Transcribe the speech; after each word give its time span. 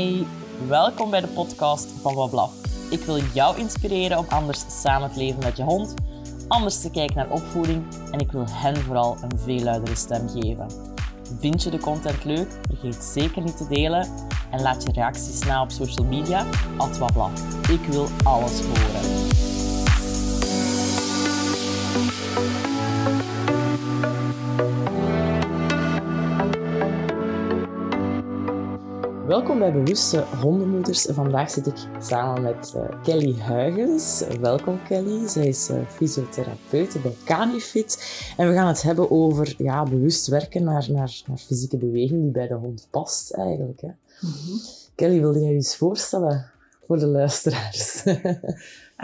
Hey, 0.00 0.26
welkom 0.68 1.10
bij 1.10 1.20
de 1.20 1.26
podcast 1.26 1.88
van 2.00 2.14
Wablaf. 2.14 2.52
Ik 2.90 3.00
wil 3.00 3.18
jou 3.34 3.58
inspireren 3.58 4.18
om 4.18 4.24
anders 4.28 4.82
samen 4.82 5.12
te 5.12 5.18
leven 5.18 5.42
met 5.44 5.56
je 5.56 5.62
hond, 5.62 5.94
anders 6.48 6.80
te 6.80 6.90
kijken 6.90 7.16
naar 7.16 7.30
opvoeding 7.30 7.84
en 8.10 8.18
ik 8.18 8.32
wil 8.32 8.44
hen 8.48 8.76
vooral 8.76 9.16
een 9.22 9.38
veel 9.38 9.60
luidere 9.62 9.96
stem 9.96 10.28
geven. 10.28 10.66
Vind 11.38 11.62
je 11.62 11.70
de 11.70 11.78
content 11.78 12.24
leuk? 12.24 12.48
Vergeet 12.68 13.04
zeker 13.04 13.42
niet 13.42 13.56
te 13.56 13.68
delen 13.68 14.08
en 14.50 14.62
laat 14.62 14.82
je 14.82 14.92
reacties 14.92 15.44
na 15.44 15.62
op 15.62 15.70
social 15.70 16.06
media, 16.06 16.46
at 16.76 16.98
Wablaf. 16.98 17.68
Ik 17.68 17.84
wil 17.86 18.08
alles 18.22 18.60
horen. 18.60 19.29
Welkom 29.30 29.58
bij 29.58 29.72
Bewuste 29.72 30.24
Hondenmoeders. 30.40 31.02
Vandaag 31.02 31.50
zit 31.50 31.66
ik 31.66 31.76
samen 32.00 32.42
met 32.42 32.74
uh, 32.76 33.02
Kelly 33.02 33.34
Huygens. 33.34 34.24
Welkom 34.40 34.82
Kelly. 34.82 35.28
Zij 35.28 35.46
is 35.46 35.70
uh, 35.70 35.88
fysiotherapeute 35.88 36.98
bij 36.98 37.14
Canifit. 37.24 38.22
En 38.36 38.48
we 38.48 38.54
gaan 38.54 38.66
het 38.66 38.82
hebben 38.82 39.10
over 39.10 39.54
ja, 39.58 39.82
bewust 39.82 40.26
werken 40.26 40.64
naar, 40.64 40.86
naar, 40.90 41.22
naar 41.26 41.36
fysieke 41.36 41.76
beweging 41.76 42.22
die 42.22 42.30
bij 42.30 42.46
de 42.46 42.54
hond 42.54 42.88
past 42.90 43.32
eigenlijk. 43.32 43.80
Hè. 43.80 43.88
Mhm. 44.20 44.58
Kelly, 44.94 45.20
wilde 45.20 45.38
jij 45.40 45.48
je 45.48 45.54
eens 45.54 45.76
voorstellen 45.76 46.50
voor 46.86 46.98
de 46.98 47.06
luisteraars? 47.06 48.04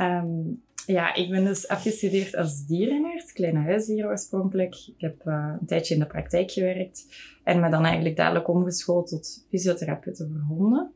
um, 0.01 0.63
Ja, 0.87 1.15
ik 1.15 1.31
ben 1.31 1.45
dus 1.45 1.69
afgestudeerd 1.69 2.37
als 2.37 2.67
dierenarts, 2.67 3.33
kleine 3.33 3.59
huisdieren 3.59 4.11
oorspronkelijk. 4.11 4.75
Ik 4.75 5.01
heb 5.01 5.23
uh, 5.25 5.55
een 5.61 5.67
tijdje 5.67 5.95
in 5.95 6.01
de 6.01 6.07
praktijk 6.07 6.51
gewerkt 6.51 7.07
en 7.45 7.61
me 7.61 7.71
dan 7.71 7.85
eigenlijk 7.85 8.17
dadelijk 8.17 8.49
omgeschoold 8.49 9.09
tot 9.09 9.45
fysiotherapeute 9.49 10.29
voor 10.29 10.57
honden. 10.57 10.91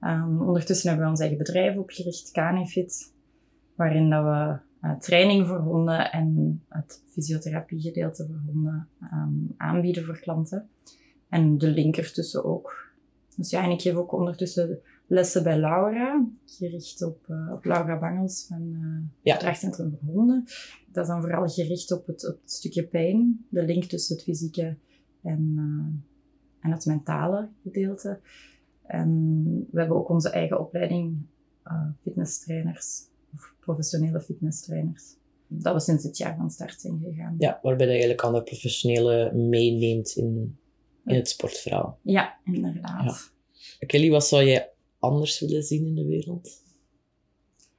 Um, 0.00 0.42
ondertussen 0.42 0.88
hebben 0.88 1.04
we 1.06 1.12
ons 1.12 1.20
eigen 1.20 1.38
bedrijf 1.38 1.76
opgericht, 1.76 2.30
Canifit, 2.30 3.12
waarin 3.74 4.10
dat 4.10 4.24
we 4.24 4.58
uh, 4.88 4.98
training 4.98 5.46
voor 5.46 5.58
honden 5.58 6.12
en 6.12 6.62
het 6.68 7.02
fysiotherapiegedeelte 7.08 8.26
voor 8.26 8.40
honden 8.52 8.88
um, 9.12 9.54
aanbieden 9.56 10.04
voor 10.04 10.18
klanten. 10.18 10.68
En 11.28 11.58
de 11.58 11.68
link 11.68 11.96
ertussen 11.96 12.44
ook. 12.44 12.94
Dus 13.36 13.50
ja, 13.50 13.64
en 13.64 13.70
ik 13.70 13.80
geef 13.80 13.94
ook 13.94 14.12
ondertussen 14.12 14.80
lessen 15.06 15.42
bij 15.42 15.58
Laura, 15.58 16.26
gericht 16.44 17.02
op, 17.02 17.26
uh, 17.28 17.52
op 17.52 17.64
Laura 17.64 17.98
Bangels 17.98 18.44
van 18.48 18.62
uh, 18.72 19.08
ja. 19.22 19.32
het 19.32 19.40
Draagcentrum 19.40 19.98
voor 20.00 20.14
Honden. 20.14 20.44
Dat 20.92 21.04
is 21.04 21.10
dan 21.10 21.20
vooral 21.20 21.48
gericht 21.48 21.92
op 21.92 22.06
het, 22.06 22.22
het 22.22 22.38
stukje 22.44 22.86
pijn, 22.86 23.46
de 23.48 23.62
link 23.62 23.84
tussen 23.84 24.14
het 24.16 24.24
fysieke 24.24 24.76
en, 25.22 25.52
uh, 25.56 26.64
en 26.64 26.70
het 26.70 26.86
mentale 26.86 27.48
gedeelte. 27.62 28.20
En 28.82 29.42
we 29.70 29.78
hebben 29.78 29.96
ook 29.96 30.08
onze 30.08 30.30
eigen 30.30 30.60
opleiding 30.60 31.16
fitnesstrainers, 32.02 33.02
of 33.34 33.54
professionele 33.60 34.20
fitnesstrainers. 34.20 35.04
Dat 35.46 35.74
we 35.74 35.80
sinds 35.80 36.02
dit 36.02 36.16
jaar 36.16 36.36
van 36.36 36.50
start 36.50 36.80
zijn 36.80 37.00
gegaan. 37.04 37.34
Ja, 37.38 37.58
waarbij 37.62 37.86
je 37.86 37.92
eigenlijk 37.92 38.22
andere 38.22 38.44
professionele 38.44 39.32
meeneemt 39.34 40.16
in, 40.16 40.58
in 41.04 41.14
het 41.14 41.28
sportverhaal. 41.28 41.98
Ja, 42.02 42.36
inderdaad. 42.44 43.32
Ja. 43.78 43.86
Kelly, 43.86 44.10
wat 44.10 44.26
zou 44.26 44.44
jij 44.44 44.70
anders 45.10 45.40
willen 45.40 45.62
zien 45.62 45.86
in 45.86 45.94
de 45.94 46.06
wereld? 46.06 46.64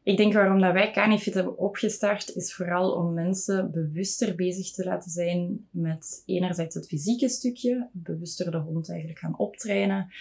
Ik 0.04 0.18
denk 0.18 0.34
waarom 0.34 0.62
dat 0.62 0.74
wij 0.74 0.92
Canifit 0.92 1.34
hebben 1.34 1.58
opgestart, 1.58 2.36
is 2.36 2.54
vooral 2.54 2.92
om 2.92 3.14
mensen 3.14 3.72
bewuster 3.72 4.36
bezig 4.36 4.72
te 4.72 4.84
laten 4.84 5.12
zijn 5.12 5.68
met 5.72 6.24
enerzijds 6.26 6.76
het 6.76 6.88
fysieke 6.88 7.30
stukje, 7.30 7.90
bewuster 7.92 8.52
de 8.52 8.58
hond 8.58 8.90
eigenlijk 8.90 9.20
gaan 9.20 9.38
optrainen, 9.38 10.14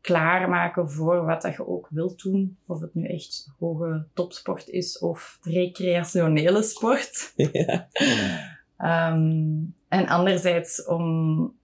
klaarmaken 0.00 0.90
voor 0.90 1.24
wat 1.24 1.42
dat 1.42 1.56
je 1.56 1.66
ook 1.66 1.88
wilt 1.90 2.22
doen. 2.22 2.56
Of 2.66 2.80
het 2.80 2.94
nu 2.94 3.06
echt 3.06 3.52
hoge 3.58 4.06
topsport 4.14 4.68
is 4.68 4.98
of 4.98 5.38
recreationele 5.40 6.62
sport. 6.62 7.32
Ja. 7.52 7.88
um, 9.12 9.74
en 9.88 10.06
anderzijds 10.06 10.84
om 10.84 11.54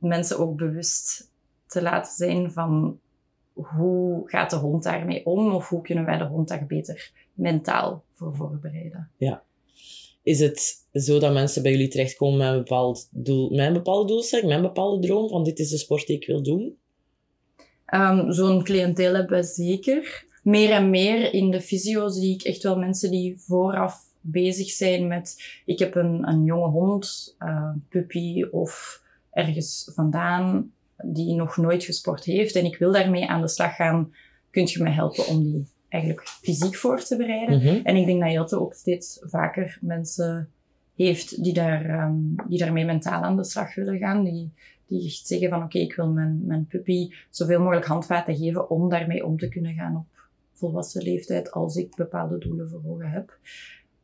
mensen 0.00 0.38
ook 0.38 0.56
bewust 0.56 1.30
te 1.66 1.82
laten 1.82 2.12
zijn 2.12 2.52
van 2.52 3.00
hoe 3.62 4.28
gaat 4.28 4.50
de 4.50 4.56
hond 4.56 4.82
daarmee 4.82 5.26
om? 5.26 5.54
Of 5.54 5.68
hoe 5.68 5.82
kunnen 5.82 6.04
wij 6.04 6.18
de 6.18 6.24
hond 6.24 6.48
daar 6.48 6.66
beter 6.66 7.12
mentaal 7.34 8.04
voor 8.14 8.34
voorbereiden? 8.34 9.10
Ja. 9.16 9.42
Is 10.22 10.40
het 10.40 10.86
zo 10.92 11.18
dat 11.18 11.32
mensen 11.32 11.62
bij 11.62 11.70
jullie 11.70 11.88
terechtkomen 11.88 12.38
met 12.38 12.48
een 12.48 12.58
bepaald 12.58 13.08
doel, 13.10 13.50
met 13.50 13.66
een 13.66 13.72
bepaalde 13.72 14.06
doelstelling, 14.06 14.48
met 14.48 14.56
een 14.56 14.62
bepaalde 14.62 15.06
droom 15.06 15.28
van 15.28 15.44
dit 15.44 15.58
is 15.58 15.70
de 15.70 15.78
sport 15.78 16.06
die 16.06 16.16
ik 16.16 16.26
wil 16.26 16.42
doen? 16.42 16.78
Um, 17.94 18.32
Zo'n 18.32 18.62
cliënteel 18.62 19.14
hebben 19.14 19.38
we 19.38 19.44
zeker. 19.44 20.26
Meer 20.42 20.70
en 20.70 20.90
meer 20.90 21.34
in 21.34 21.50
de 21.50 21.60
fysio 21.60 22.08
zie 22.08 22.34
ik 22.34 22.42
echt 22.42 22.62
wel 22.62 22.78
mensen 22.78 23.10
die 23.10 23.38
vooraf 23.38 24.08
bezig 24.20 24.70
zijn 24.70 25.06
met 25.06 25.60
ik 25.64 25.78
heb 25.78 25.94
een, 25.94 26.28
een 26.28 26.44
jonge 26.44 26.68
hond, 26.68 27.36
uh, 27.38 27.70
puppy 27.88 28.42
of 28.42 29.02
ergens 29.30 29.90
vandaan 29.94 30.72
die 31.04 31.34
nog 31.34 31.56
nooit 31.56 31.84
gesport 31.84 32.24
heeft 32.24 32.54
en 32.54 32.64
ik 32.64 32.76
wil 32.76 32.92
daarmee 32.92 33.28
aan 33.28 33.40
de 33.40 33.48
slag 33.48 33.76
gaan, 33.76 34.14
kunt 34.50 34.70
je 34.72 34.82
me 34.82 34.90
helpen 34.90 35.26
om 35.26 35.42
die 35.42 35.66
eigenlijk 35.88 36.28
fysiek 36.28 36.76
voor 36.76 37.02
te 37.02 37.16
bereiden. 37.16 37.58
Mhm. 37.58 37.80
En 37.82 37.96
ik 37.96 38.06
denk 38.06 38.20
dat 38.20 38.32
Jelte 38.32 38.60
ook 38.60 38.74
steeds 38.74 39.18
vaker 39.20 39.78
mensen 39.80 40.48
heeft 40.94 41.42
die, 41.42 41.52
daar, 41.52 42.04
um, 42.04 42.34
die 42.48 42.58
daarmee 42.58 42.84
mentaal 42.84 43.22
aan 43.22 43.36
de 43.36 43.44
slag 43.44 43.74
willen 43.74 43.98
gaan. 43.98 44.24
Die, 44.24 44.52
die 44.86 45.06
echt 45.06 45.26
zeggen 45.26 45.48
van 45.48 45.62
oké, 45.62 45.78
ik 45.78 45.94
wil 45.94 46.12
mijn, 46.12 46.40
mijn 46.46 46.66
puppy 46.66 47.10
zoveel 47.30 47.60
mogelijk 47.60 47.86
handvaten 47.86 48.36
geven 48.36 48.70
om 48.70 48.88
daarmee 48.88 49.26
om 49.26 49.36
te 49.38 49.48
kunnen 49.48 49.74
gaan 49.74 49.96
op 49.96 50.28
volwassen 50.52 51.02
leeftijd 51.02 51.50
als 51.50 51.76
ik 51.76 51.96
bepaalde 51.96 52.38
doelen 52.38 52.68
voor 52.68 52.82
ogen 52.86 53.10
heb. 53.10 53.38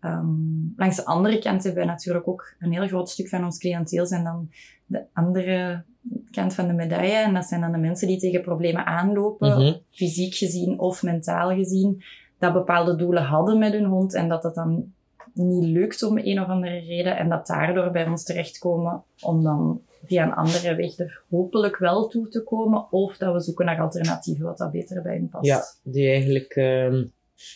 Um, 0.00 0.72
langs 0.76 0.96
de 0.96 1.04
andere 1.04 1.38
kant 1.38 1.64
hebben 1.64 1.82
we 1.82 1.88
natuurlijk 1.88 2.28
ook 2.28 2.54
een 2.58 2.72
heel 2.72 2.86
groot 2.86 3.10
stuk 3.10 3.28
van 3.28 3.44
ons 3.44 3.58
cliënteel 3.58 4.06
zijn 4.06 4.24
dan 4.24 4.50
de 4.86 5.04
andere 5.12 5.84
kant 6.36 6.54
van 6.54 6.66
de 6.66 6.72
medaille. 6.72 7.16
En 7.16 7.34
dat 7.34 7.44
zijn 7.44 7.60
dan 7.60 7.72
de 7.72 7.78
mensen 7.78 8.08
die 8.08 8.18
tegen 8.18 8.42
problemen 8.42 8.86
aanlopen, 8.86 9.48
mhm. 9.48 9.74
fysiek 9.90 10.34
gezien 10.34 10.78
of 10.78 11.02
mentaal 11.02 11.50
gezien, 11.50 12.02
dat 12.38 12.52
bepaalde 12.52 12.96
doelen 12.96 13.22
hadden 13.22 13.58
met 13.58 13.72
hun 13.72 13.84
hond 13.84 14.14
en 14.14 14.28
dat 14.28 14.42
dat 14.42 14.54
dan 14.54 14.92
niet 15.34 15.64
lukt 15.64 16.02
om 16.02 16.18
een 16.18 16.40
of 16.40 16.48
andere 16.48 16.78
reden 16.78 17.16
en 17.16 17.28
dat 17.28 17.46
daardoor 17.46 17.90
bij 17.90 18.06
ons 18.06 18.24
terechtkomen 18.24 19.02
om 19.20 19.42
dan 19.42 19.80
via 20.06 20.24
een 20.24 20.34
andere 20.34 20.74
weg 20.74 20.98
er 20.98 21.22
hopelijk 21.30 21.76
wel 21.76 22.08
toe 22.08 22.28
te 22.28 22.42
komen 22.42 22.92
of 22.92 23.16
dat 23.16 23.32
we 23.32 23.40
zoeken 23.40 23.66
naar 23.66 23.80
alternatieven 23.80 24.44
wat 24.44 24.58
dat 24.58 24.70
beter 24.70 25.02
bij 25.02 25.14
hen 25.14 25.28
past. 25.28 25.46
Ja, 25.46 25.62
die 25.82 26.08
eigenlijk 26.08 26.56
uh, 26.56 27.04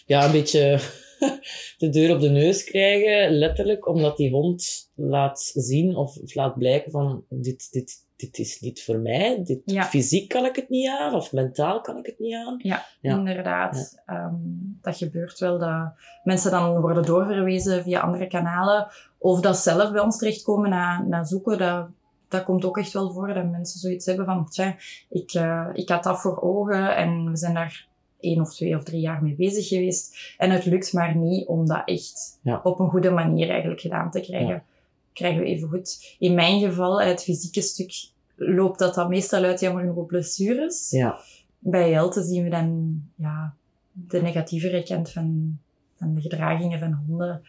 ja, 0.06 0.24
een 0.24 0.32
beetje 0.32 0.80
de 1.78 1.88
deur 1.88 2.14
op 2.14 2.20
de 2.20 2.28
neus 2.28 2.64
krijgen, 2.64 3.38
letterlijk, 3.38 3.88
omdat 3.88 4.16
die 4.16 4.30
hond 4.30 4.90
laat 4.94 5.52
zien 5.54 5.96
of, 5.96 6.34
laat 6.34 6.58
blijken 6.58 6.90
van 6.90 7.24
dit, 7.28 7.72
dit, 7.72 8.06
dit 8.20 8.38
is 8.38 8.60
niet 8.60 8.84
voor 8.84 8.98
mij. 8.98 9.42
Dit, 9.44 9.84
Fysiek 9.88 10.28
kan 10.28 10.44
ik 10.44 10.56
het 10.56 10.68
niet 10.68 10.88
aan 10.88 11.14
of 11.14 11.32
mentaal 11.32 11.80
kan 11.80 11.98
ik 11.98 12.06
het 12.06 12.18
niet 12.18 12.34
aan. 12.34 12.60
Ja, 12.62 12.84
inderdaad. 13.00 14.02
Ehm, 14.06 14.34
dat 14.82 14.96
gebeurt 14.96 15.38
wel 15.38 15.58
dat 15.58 15.92
mensen 16.24 16.50
dan 16.50 16.80
worden 16.80 17.04
doorverwezen 17.04 17.82
via 17.82 18.00
andere 18.00 18.26
kanalen 18.26 18.88
of 19.18 19.40
dat 19.40 19.56
zelf 19.56 19.92
bij 19.92 20.00
ons 20.00 20.18
terechtkomen 20.18 20.70
na, 20.70 21.02
na 21.02 21.24
zoeken. 21.24 21.58
Dat, 21.58 21.86
dat 22.28 22.44
komt 22.44 22.64
ook 22.64 22.78
echt 22.78 22.92
wel 22.92 23.12
voor 23.12 23.34
dat 23.34 23.50
mensen 23.50 23.80
zoiets 23.80 24.06
hebben 24.06 24.24
van, 24.24 24.48
tja, 24.48 24.76
ik, 25.08 25.34
uh, 25.34 25.68
ik 25.72 25.88
had 25.88 26.02
dat 26.02 26.20
voor 26.20 26.40
ogen 26.40 26.96
en 26.96 27.30
we 27.30 27.36
zijn 27.36 27.54
daar 27.54 27.88
één 28.20 28.40
of 28.40 28.54
twee 28.54 28.76
of 28.76 28.84
drie 28.84 29.00
jaar 29.00 29.22
mee 29.22 29.34
bezig 29.34 29.68
geweest. 29.68 30.34
En 30.38 30.50
het 30.50 30.64
lukt 30.64 30.92
maar 30.92 31.16
niet 31.16 31.46
om 31.46 31.66
dat 31.66 31.82
echt 31.84 32.38
op 32.62 32.78
een 32.80 32.90
goede 32.90 33.10
manier 33.10 33.50
eigenlijk 33.50 33.80
gedaan 33.80 34.10
te 34.10 34.20
krijgen. 34.20 34.62
Krijgen 35.12 35.40
we 35.40 35.46
even 35.46 35.68
goed. 35.68 36.16
In 36.18 36.34
mijn 36.34 36.60
geval, 36.60 37.00
het 37.00 37.22
fysieke 37.22 37.60
stuk, 37.60 37.92
loopt 38.36 38.78
dat 38.78 38.94
dan 38.94 39.08
meestal 39.08 39.42
uit 39.42 39.60
jammer 39.60 39.80
genoeg 39.82 39.96
op 39.96 40.06
blessures. 40.06 40.90
Ja. 40.90 41.20
Bij 41.58 41.90
Jelte 41.90 42.22
zien 42.22 42.42
we 42.44 42.50
dan 42.50 43.00
ja, 43.14 43.54
de 43.92 44.22
negatieve 44.22 44.82
kant 44.86 45.10
van, 45.10 45.58
van 45.96 46.14
de 46.14 46.20
gedragingen 46.20 46.78
van 46.78 46.92
honden. 46.92 47.42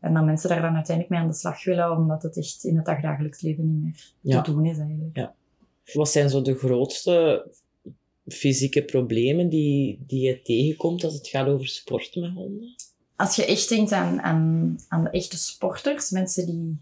En 0.00 0.14
dat 0.14 0.24
mensen 0.24 0.48
daar 0.48 0.62
dan 0.62 0.74
uiteindelijk 0.74 1.14
mee 1.14 1.24
aan 1.24 1.30
de 1.30 1.36
slag 1.36 1.64
willen, 1.64 1.96
omdat 1.96 2.22
het 2.22 2.36
echt 2.36 2.64
in 2.64 2.76
het 2.76 2.84
dagdagelijks 2.84 3.40
leven 3.40 3.82
niet 3.84 4.14
meer 4.20 4.42
te 4.42 4.52
doen 4.52 4.66
is 4.66 4.78
eigenlijk. 4.78 5.16
Ja. 5.16 5.34
Wat 5.92 6.08
zijn 6.08 6.30
zo 6.30 6.42
de 6.42 6.54
grootste 6.54 7.46
fysieke 8.26 8.84
problemen 8.84 9.48
die, 9.48 10.04
die 10.06 10.20
je 10.20 10.42
tegenkomt 10.42 11.04
als 11.04 11.14
het 11.14 11.28
gaat 11.28 11.46
over 11.46 11.66
sport 11.66 12.16
met 12.16 12.32
honden? 12.32 12.74
Als 13.16 13.36
je 13.36 13.44
echt 13.44 13.68
denkt 13.68 13.92
aan, 13.92 14.20
aan, 14.20 14.76
aan 14.88 15.04
de 15.04 15.10
echte 15.10 15.36
sporters, 15.36 16.10
mensen 16.10 16.46
die 16.46 16.76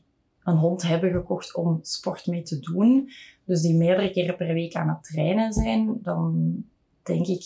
een 0.46 0.56
hond 0.56 0.82
hebben 0.82 1.10
gekocht 1.10 1.54
om 1.54 1.78
sport 1.82 2.26
mee 2.26 2.42
te 2.42 2.58
doen, 2.60 3.10
dus 3.44 3.60
die 3.62 3.74
meerdere 3.74 4.10
keren 4.10 4.36
per 4.36 4.54
week 4.54 4.74
aan 4.74 4.88
het 4.88 5.02
trainen 5.04 5.52
zijn, 5.52 5.98
dan 6.02 6.54
denk 7.02 7.26
ik 7.26 7.44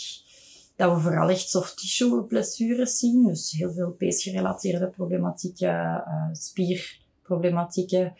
dat 0.76 0.94
we 0.94 1.00
vooral 1.00 1.28
echt 1.28 1.48
soft 1.48 1.76
tissue 1.76 2.22
blessures 2.24 2.98
zien. 2.98 3.26
Dus 3.26 3.50
heel 3.50 3.72
veel 3.72 3.90
peesgerelateerde 3.90 4.86
problematieken, 4.88 6.04
uh, 6.06 6.28
spierproblematieken. 6.32 8.14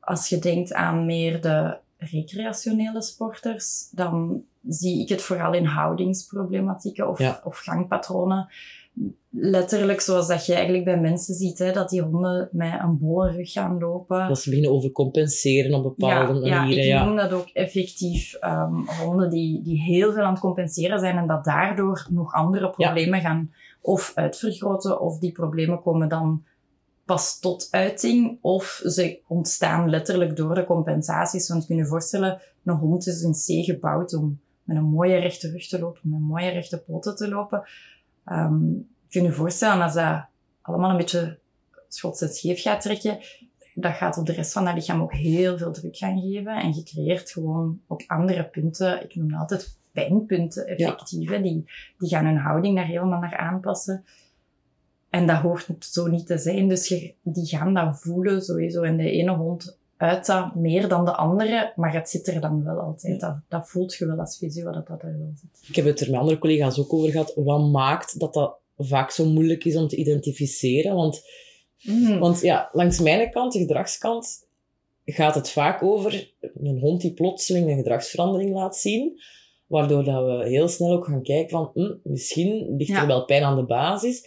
Als 0.00 0.28
je 0.28 0.38
denkt 0.38 0.72
aan 0.72 1.06
meer 1.06 1.40
de 1.40 1.78
recreationele 1.96 3.02
sporters, 3.02 3.88
dan 3.90 4.42
zie 4.68 5.00
ik 5.02 5.08
het 5.08 5.22
vooral 5.22 5.52
in 5.52 5.64
houdingsproblematieken 5.64 7.08
of, 7.08 7.18
Ja. 7.18 7.40
of 7.44 7.58
gangpatronen. 7.58 8.48
Letterlijk 9.30 10.00
zoals 10.00 10.26
dat 10.26 10.46
je 10.46 10.54
eigenlijk 10.54 10.84
bij 10.84 11.00
mensen 11.00 11.34
ziet, 11.34 11.58
hè, 11.58 11.72
dat 11.72 11.88
die 11.88 12.02
honden 12.02 12.48
met 12.52 12.80
een 12.82 12.98
bolle 12.98 13.30
rug 13.30 13.52
gaan 13.52 13.78
lopen. 13.78 14.28
Dat 14.28 14.38
ze 14.38 14.48
beginnen 14.48 14.74
overcompenseren 14.74 15.74
op 15.74 15.82
bepaalde 15.82 16.46
ja, 16.46 16.60
manieren. 16.60 16.84
Ja, 16.84 17.00
ik 17.00 17.06
noem 17.06 17.16
dat 17.16 17.32
ook 17.32 17.48
effectief 17.52 18.34
ehm, 18.34 18.74
honden 19.04 19.30
die, 19.30 19.62
die 19.62 19.82
heel 19.82 20.12
veel 20.12 20.22
aan 20.22 20.32
het 20.32 20.40
compenseren 20.40 20.98
zijn 20.98 21.16
en 21.16 21.26
dat 21.26 21.44
daardoor 21.44 22.06
nog 22.10 22.32
andere 22.32 22.70
problemen 22.70 23.20
gaan 23.20 23.52
of 23.80 24.12
uitvergroten 24.14 25.00
of 25.00 25.18
die 25.18 25.32
problemen 25.32 25.82
komen 25.82 26.08
dan 26.08 26.44
pas 27.04 27.38
tot 27.40 27.68
uiting 27.70 28.38
of 28.40 28.82
ze 28.84 29.20
ontstaan 29.26 29.90
letterlijk 29.90 30.36
door 30.36 30.54
de 30.54 30.64
compensaties. 30.64 31.48
Want 31.48 31.60
je 31.60 31.66
kunt 31.68 31.80
je 31.80 31.86
voorstellen, 31.86 32.40
een 32.64 32.74
hond 32.74 33.06
is 33.06 33.22
in 33.22 33.32
C 33.32 33.64
gebouwd 33.64 34.14
om 34.14 34.40
met 34.62 34.76
een 34.76 34.84
mooie 34.84 35.18
rechte 35.18 35.50
rug 35.50 35.68
te 35.68 35.78
lopen, 35.78 36.00
met 36.02 36.20
mooie 36.20 36.50
rechte 36.50 36.78
poten 36.78 37.16
te 37.16 37.28
lopen. 37.28 37.62
Je 38.28 38.84
kunt 39.08 39.26
je 39.26 39.32
voorstellen 39.32 39.82
als 39.82 39.94
dat 39.94 40.24
allemaal 40.62 40.90
een 40.90 40.96
beetje 40.96 41.38
schots 41.88 42.20
en 42.20 42.28
scheef 42.28 42.62
gaat 42.62 42.80
trekken, 42.80 43.18
dat 43.74 43.94
gaat 43.94 44.18
op 44.18 44.26
de 44.26 44.32
rest 44.32 44.52
van 44.52 44.64
dat 44.64 44.74
lichaam 44.74 45.02
ook 45.02 45.12
heel 45.12 45.58
veel 45.58 45.72
druk 45.72 45.96
gaan 45.96 46.20
geven. 46.20 46.56
En 46.56 46.74
je 46.74 46.82
creëert 46.82 47.30
gewoon 47.30 47.80
op 47.86 48.04
andere 48.06 48.44
punten, 48.44 49.02
ik 49.02 49.14
noem 49.14 49.30
dat 49.30 49.40
altijd 49.40 49.78
pijnpunten 49.92 50.66
effectief, 50.66 51.30
hè, 51.30 51.42
die, 51.42 51.70
die 51.98 52.08
gaan 52.08 52.24
hun 52.24 52.36
houding 52.36 52.76
daar 52.76 52.86
helemaal 52.86 53.20
naar 53.20 53.36
aanpassen. 53.36 54.04
En 55.10 55.26
dat 55.26 55.40
hoort 55.40 55.66
zo 55.78 56.06
niet 56.06 56.26
te 56.26 56.38
zijn. 56.38 56.68
Dus 56.68 56.88
je, 56.88 57.14
die 57.22 57.46
gaan 57.46 57.74
dat 57.74 58.00
voelen 58.00 58.42
sowieso. 58.42 58.82
En 58.82 58.96
de 58.96 59.10
ene 59.10 59.36
hond 59.36 59.78
uit 59.98 60.26
dat 60.26 60.54
meer 60.54 60.88
dan 60.88 61.04
de 61.04 61.16
andere, 61.16 61.72
maar 61.76 61.92
het 61.94 62.08
zit 62.08 62.26
er 62.26 62.40
dan 62.40 62.64
wel 62.64 62.78
altijd. 62.78 63.20
Dat, 63.20 63.36
dat 63.48 63.68
voelt 63.68 63.94
je 63.94 64.06
wel 64.06 64.18
als 64.18 64.36
fysio, 64.36 64.72
dat 64.72 64.86
dat 64.86 65.02
er 65.02 65.18
wel 65.18 65.32
zit. 65.34 65.68
Ik 65.68 65.76
heb 65.76 65.84
het 65.84 66.00
er 66.00 66.10
met 66.10 66.20
andere 66.20 66.38
collega's 66.38 66.78
ook 66.78 66.92
over 66.92 67.10
gehad. 67.10 67.32
Wat 67.34 67.70
maakt 67.70 68.18
dat 68.20 68.34
dat 68.34 68.56
vaak 68.76 69.10
zo 69.10 69.24
moeilijk 69.24 69.64
is 69.64 69.76
om 69.76 69.88
te 69.88 69.96
identificeren? 69.96 70.94
Want, 70.94 71.22
Mm. 71.82 72.18
want 72.18 72.40
ja, 72.40 72.68
langs 72.72 73.00
mijn 73.00 73.30
kant, 73.30 73.52
de 73.52 73.58
gedragskant, 73.58 74.46
gaat 75.04 75.34
het 75.34 75.50
vaak 75.50 75.82
over 75.82 76.32
een 76.40 76.78
hond 76.78 77.00
die 77.00 77.12
plotseling 77.14 77.68
een 77.70 77.76
gedragsverandering 77.76 78.54
laat 78.54 78.76
zien. 78.76 79.20
Waardoor 79.66 80.04
dat 80.04 80.24
we 80.24 80.48
heel 80.48 80.68
snel 80.68 80.90
ook 80.92 81.04
gaan 81.06 81.22
kijken 81.22 81.50
van, 81.50 81.70
hm, 81.74 81.94
misschien 82.02 82.76
ligt 82.76 82.90
Ja. 82.90 83.00
er 83.00 83.06
wel 83.06 83.24
pijn 83.24 83.42
aan 83.42 83.56
de 83.56 83.64
basis. 83.64 84.22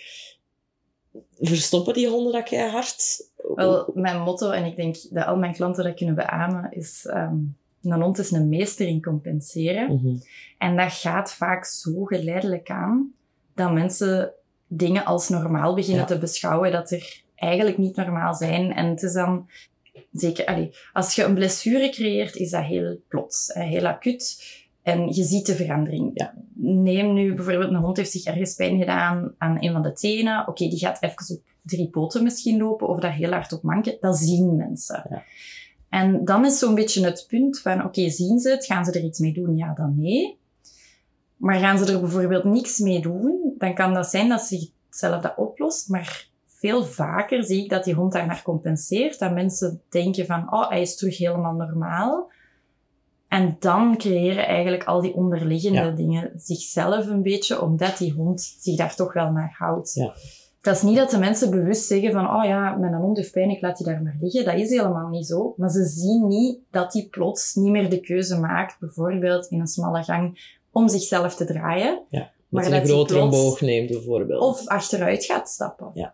Verstoppen 1.40 1.94
die 1.94 2.08
honden 2.10 2.32
dat 2.34 2.50
hard? 2.50 3.31
Wel, 3.56 3.92
mijn 3.94 4.22
motto, 4.22 4.50
en 4.52 4.66
ik 4.66 4.76
denk 4.76 4.96
dat 5.10 5.26
al 5.26 5.38
mijn 5.38 5.54
klanten 5.54 5.84
dat 5.84 5.94
kunnen 5.96 6.16
beamen, 6.16 6.72
is... 6.72 7.06
ehm, 7.06 7.36
een 7.82 8.02
hond 8.02 8.18
is 8.20 8.32
een 8.32 8.50
meester 8.50 8.88
in 8.88 9.02
compenseren. 9.02 9.94
Mhm. 9.96 10.16
En 10.58 10.78
dat 10.78 10.94
gaat 10.94 11.34
vaak 11.34 11.66
zo 11.66 12.04
geleidelijk 12.04 12.70
aan 12.70 13.12
dat 13.56 13.74
mensen 13.74 14.32
dingen 14.68 15.06
als 15.06 15.30
normaal 15.30 15.74
beginnen 15.76 16.02
Ja. 16.02 16.08
te 16.08 16.18
beschouwen 16.18 16.72
dat 16.72 16.92
er 16.92 17.22
eigenlijk 17.36 17.78
niet 17.78 17.96
normaal 17.96 18.34
zijn. 18.34 18.74
En 18.74 18.86
het 18.86 19.04
is 19.04 19.14
dan 19.14 19.50
zeker, 20.12 20.46
allee, 20.46 20.72
als 20.94 21.16
je 21.16 21.24
een 21.24 21.34
blessure 21.34 21.90
creëert, 21.90 22.36
is 22.36 22.50
dat 22.50 22.64
heel 22.64 23.02
plots, 23.08 23.54
heel 23.54 23.88
acuut. 23.88 24.44
En 24.82 25.08
je 25.14 25.24
ziet 25.24 25.46
de 25.46 25.56
verandering. 25.56 26.12
Ja. 26.14 26.34
Neem 26.54 27.14
nu 27.14 27.34
bijvoorbeeld 27.34 27.70
een 27.72 27.76
hond 27.76 27.98
heeft 27.98 28.12
zich 28.12 28.24
ergens 28.26 28.56
pijn 28.56 28.80
gedaan 28.80 29.34
aan 29.38 29.58
een 29.60 29.72
van 29.72 29.82
de 29.82 29.94
tenen. 29.94 30.48
Oké, 30.48 30.68
die 30.68 30.80
gaat 30.80 31.02
even 31.04 31.36
op 31.36 31.42
drie 31.62 31.90
poten 31.90 32.24
misschien 32.24 32.58
lopen 32.58 32.88
of 32.88 33.00
daar 33.00 33.14
heel 33.14 33.32
hard 33.32 33.54
op 33.54 33.64
manken. 33.64 33.98
Dat 34.00 34.18
zien 34.18 34.56
mensen. 34.56 35.06
Ja. 35.10 35.24
En 35.90 36.26
dan 36.26 36.46
is 36.46 36.60
zo'n 36.60 36.76
beetje 36.76 37.06
het 37.06 37.26
punt 37.28 37.60
van, 37.60 37.86
oké, 37.86 38.10
zien 38.10 38.40
ze 38.40 38.50
het? 38.50 38.66
Gaan 38.66 38.86
ze 38.86 38.92
er 38.92 39.04
iets 39.04 39.20
mee 39.20 39.34
doen? 39.34 39.58
Ja, 39.58 39.74
dan 39.74 39.94
nee. 39.98 40.40
Maar 41.38 41.60
gaan 41.60 41.78
ze 41.78 41.94
er 41.94 42.00
bijvoorbeeld 42.00 42.44
niks 42.44 42.80
mee 42.80 43.02
doen, 43.02 43.54
dan 43.58 43.74
kan 43.74 43.94
dat 43.94 44.08
zijn 44.08 44.30
dat 44.30 44.42
ze 44.42 44.70
zelf 44.90 45.22
dat 45.22 45.34
oplost. 45.38 45.90
Maar 45.90 46.30
veel 46.48 46.86
vaker 46.86 47.44
zie 47.44 47.64
ik 47.64 47.70
dat 47.70 47.84
die 47.84 47.94
hond 47.94 48.12
daarnaar 48.14 48.42
compenseert. 48.44 49.20
Dat 49.20 49.34
mensen 49.34 49.82
denken 49.90 50.26
van, 50.26 50.54
oh, 50.54 50.70
hij 50.70 50.82
is 50.82 50.96
terug 50.96 51.18
helemaal 51.18 51.54
normaal. 51.54 52.32
En 53.28 53.56
dan 53.60 53.98
creëren 53.98 54.48
eigenlijk 54.48 54.84
al 54.84 55.02
die 55.02 55.14
onderliggende 55.14 55.80
Ja. 55.82 55.90
dingen 55.90 56.32
zichzelf 56.36 57.08
een 57.08 57.22
beetje, 57.22 57.62
omdat 57.62 57.98
die 57.98 58.14
hond 58.14 58.56
zich 58.60 58.78
daar 58.78 58.96
toch 58.96 59.14
wel 59.14 59.32
naar 59.32 59.56
houdt. 59.58 59.94
Ja. 59.94 60.14
Dat 60.62 60.76
is 60.76 60.82
niet 60.82 60.96
dat 60.98 61.10
de 61.10 61.18
mensen 61.18 61.50
bewust 61.50 61.86
zeggen 61.88 62.12
van, 62.12 62.30
oh 62.36 62.44
ja, 62.44 62.76
mijn 62.76 62.94
hond 62.94 63.18
heeft 63.18 63.32
pijn, 63.32 63.50
ik 63.50 63.62
laat 63.62 63.78
die 63.78 63.86
daar 63.86 64.02
maar 64.02 64.18
liggen. 64.22 64.46
Dat 64.46 64.54
is 64.54 64.70
helemaal 64.70 65.08
niet 65.10 65.28
zo. 65.28 65.54
Maar 65.58 65.70
ze 65.70 65.86
zien 65.86 66.28
niet 66.28 66.58
dat 66.72 66.92
die 66.92 67.08
plots 67.10 67.56
niet 67.56 67.72
meer 67.72 67.90
de 67.90 68.00
keuze 68.00 68.40
maakt, 68.40 68.80
bijvoorbeeld 68.80 69.46
in 69.48 69.60
een 69.60 69.68
smalle 69.68 70.04
gang, 70.04 70.56
om 70.72 70.88
zichzelf 70.88 71.36
te 71.36 71.46
draaien. 71.46 72.02
Ja, 72.10 72.30
Maar 72.50 72.64
dat 72.64 72.74
een 72.74 72.86
grotere 72.86 73.20
plots- 73.20 73.38
boog 73.44 73.62
neemt, 73.62 73.90
bijvoorbeeld. 73.90 74.42
Of 74.42 74.68
achteruit 74.68 75.26
gaat 75.26 75.50
stappen. 75.50 75.92
Ja. 75.94 76.14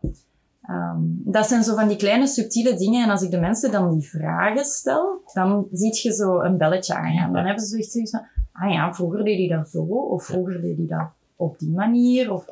Ehm, 0.62 0.98
dat 1.08 1.48
zijn 1.48 1.64
zo 1.64 1.76
van 1.76 1.88
die 1.88 1.98
kleine 1.98 2.28
subtiele 2.28 2.76
dingen. 2.78 3.04
En 3.04 3.10
als 3.10 3.22
ik 3.22 3.32
de 3.32 3.40
mensen 3.40 3.72
dan 3.72 3.92
die 4.00 4.10
vragen 4.10 4.66
stel, 4.66 5.22
dan 5.34 5.68
zie 5.72 6.00
je 6.02 6.14
zo 6.14 6.40
een 6.42 6.58
belletje 6.58 6.96
aangaan. 6.96 7.32
Dan 7.32 7.42
Ja. 7.42 7.46
hebben 7.48 7.64
ze 7.66 7.70
zoiets 7.84 8.10
van, 8.12 8.26
ah 8.52 8.72
ja, 8.74 8.94
vroeger 8.94 9.24
deed 9.24 9.50
hij 9.50 9.58
dat 9.58 9.70
zo. 9.70 9.82
Of 9.84 10.24
vroeger 10.26 10.62
deed 10.62 10.78
hij 10.78 10.86
dat 10.88 11.08
op 11.36 11.60
die 11.60 11.72
manier. 11.72 12.34
Of 12.34 12.46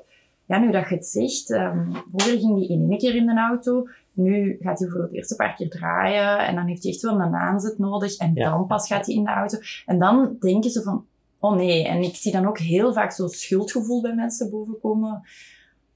ja, 0.46 0.58
nu 0.60 0.72
dat 0.72 0.90
je 0.90 0.96
het 0.96 1.06
zegt, 1.06 1.52
ehm, 1.52 1.92
vroeger 2.12 2.40
ging 2.40 2.58
hij 2.58 2.68
in 2.78 2.90
één 2.90 2.98
keer 2.98 3.16
in 3.16 3.26
de 3.26 3.38
auto. 3.40 3.88
Nu 4.14 4.58
gaat 4.62 4.80
hij 4.80 4.88
voor 4.90 5.02
het 5.02 5.14
eerste 5.14 5.36
paar 5.36 5.56
keer 5.56 5.70
draaien. 5.70 6.48
En 6.48 6.56
dan 6.56 6.66
heeft 6.66 6.84
hij 6.84 6.92
echt 6.92 7.02
wel 7.02 7.20
een 7.20 7.36
aanzet 7.36 7.78
nodig. 7.78 8.18
En 8.18 8.32
Ja. 8.34 8.50
dan 8.50 8.68
pas 8.68 8.88
gaat 8.88 9.06
hij 9.06 9.16
in 9.16 9.24
de 9.24 9.30
auto. 9.32 9.58
En 9.86 10.00
dan 10.00 10.36
denken 10.40 10.70
ze 10.70 10.82
van, 10.82 11.06
oh 11.40 11.56
nee. 11.56 11.88
En 11.88 12.02
ik 12.02 12.16
zie 12.16 12.32
dan 12.32 12.46
ook 12.48 12.60
heel 12.60 12.94
vaak 12.94 13.12
zo'n 13.12 13.30
schuldgevoel 13.30 14.02
bij 14.02 14.14
mensen 14.16 14.50
bovenkomen. 14.50 15.22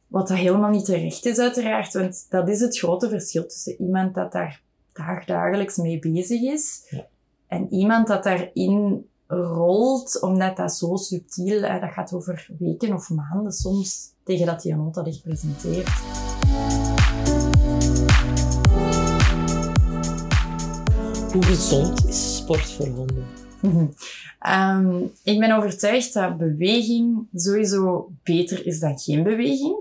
Wat 0.07 0.27
dat 0.27 0.37
helemaal 0.37 0.69
niet 0.69 0.85
terecht 0.85 1.25
is, 1.25 1.39
uiteraard. 1.39 1.93
Want 1.93 2.25
dat 2.29 2.49
is 2.49 2.59
het 2.59 2.77
grote 2.77 3.09
verschil 3.09 3.45
tussen 3.47 3.81
iemand 3.81 4.15
dat 4.15 4.31
daar 4.31 4.61
dagdagelijks 4.93 5.77
mee 5.77 5.99
bezig 5.99 6.41
is 6.41 6.85
Ja. 6.89 7.05
en 7.47 7.73
iemand 7.73 8.07
dat 8.07 8.23
daarin 8.23 9.05
rolt, 9.27 10.21
omdat 10.21 10.57
dat 10.57 10.73
zo 10.73 10.95
subtiel, 10.95 11.61
hè, 11.61 11.79
dat 11.79 11.91
gaat 11.91 12.13
over 12.13 12.49
weken 12.59 12.93
of 12.93 13.09
maanden 13.09 13.51
soms, 13.51 14.13
tegen 14.29 14.45
dat 14.45 14.61
die 14.61 14.71
een 14.71 14.77
hond 14.77 14.95
dat 14.95 15.07
echt 15.07 15.21
presenteert. 15.21 15.89
Hoe 21.31 21.43
gezond 21.43 22.05
is 22.07 22.35
sport 22.37 22.71
voor 22.71 22.87
honden? 22.87 23.25
Ehm, 24.39 25.01
ik 25.23 25.39
ben 25.39 25.51
overtuigd 25.51 26.13
dat 26.13 26.37
beweging 26.37 27.27
sowieso 27.33 28.11
beter 28.23 28.65
is 28.65 28.79
dan 28.79 28.99
geen 28.99 29.23
beweging. 29.23 29.77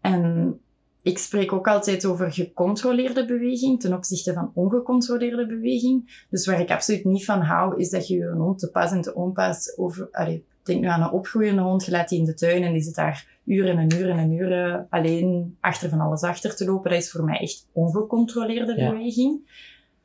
En 0.00 0.58
ik 1.02 1.18
spreek 1.18 1.52
ook 1.52 1.68
altijd 1.68 2.04
over 2.04 2.32
gecontroleerde 2.32 3.26
beweging 3.26 3.80
ten 3.80 3.92
opzichte 3.94 4.32
van 4.32 4.50
ongecontroleerde 4.54 5.46
beweging. 5.46 6.26
Dus 6.30 6.46
waar 6.46 6.60
ik 6.60 6.70
absoluut 6.70 7.04
niet 7.04 7.24
van 7.24 7.40
hou, 7.40 7.80
is 7.80 7.90
dat 7.90 8.08
je 8.08 8.16
je 8.16 8.30
hond 8.30 8.58
te 8.58 8.70
pas 8.70 8.90
en 8.90 9.00
te 9.00 9.14
onpas 9.14 9.76
over... 9.76 10.08
Allee, 10.12 10.44
denk 10.66 10.80
nu 10.80 10.86
aan 10.86 11.02
een 11.02 11.10
opgroeiende 11.10 11.62
hond, 11.62 11.84
je 11.84 11.90
laat 11.90 12.08
die 12.08 12.18
in 12.18 12.24
de 12.24 12.34
tuin 12.34 12.62
en 12.62 12.72
die 12.72 12.82
zit 12.82 12.94
daar 12.94 13.26
uren 13.44 13.78
en 13.78 13.92
uren 13.94 14.18
en 14.18 14.32
uren 14.32 14.86
alleen 14.90 15.56
achter 15.60 15.88
van 15.88 16.00
alles 16.00 16.22
achter 16.22 16.56
te 16.56 16.64
lopen. 16.64 16.90
Dat 16.90 17.00
is 17.00 17.10
voor 17.10 17.24
mij 17.24 17.38
echt 17.38 17.66
ongecontroleerde 17.72 18.80
Ja. 18.80 18.90
beweging. 18.90 19.62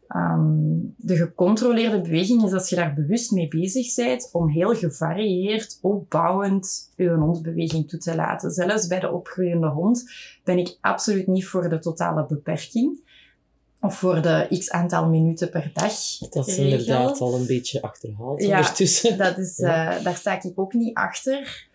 Ehm, 0.08 0.78
de 0.98 1.16
gecontroleerde 1.16 2.01
beweging 2.01 2.44
is 2.44 2.54
als 2.54 2.70
je 2.70 2.75
daar 2.75 2.94
bewust 2.94 3.32
mee 3.32 3.48
bezig 3.48 3.96
bent 3.96 4.30
om 4.32 4.48
heel 4.50 4.75
gevarieerd, 4.75 5.80
opbouwend 5.82 6.92
je 6.96 7.10
hondbeweging 7.10 7.89
toe 7.89 8.00
te 8.00 8.16
laten. 8.16 8.51
Zelfs 8.51 8.88
bij 8.88 9.00
de 9.00 9.12
opgroeiende 9.12 9.68
hond 9.68 10.12
ben 10.44 10.58
ik 10.58 10.78
absoluut 10.82 11.28
niet 11.28 11.46
voor 11.46 11.70
de 11.70 11.80
totale 11.80 12.25
beperking. 12.25 13.01
Of 13.81 13.98
voor 13.98 14.21
de 14.21 14.48
x 14.59 14.71
aantal 14.71 15.09
minuten 15.09 15.50
per 15.50 15.71
dag. 15.74 16.17
Dat 16.29 16.48
is 16.48 16.57
regel. 16.57 16.63
inderdaad 16.63 17.19
al 17.19 17.36
een 17.36 17.45
beetje 17.45 17.81
achterhaald 17.81 18.41
Ja. 18.43 18.57
ondertussen. 18.57 19.17
Dat 19.17 19.38
is, 19.38 19.57
Ja. 19.57 19.98
eh, 19.98 20.03
daar 20.03 20.15
sta 20.15 20.41
ik 20.43 20.51
ook 20.55 20.74
niet 20.74 20.95
achter. 20.95 21.67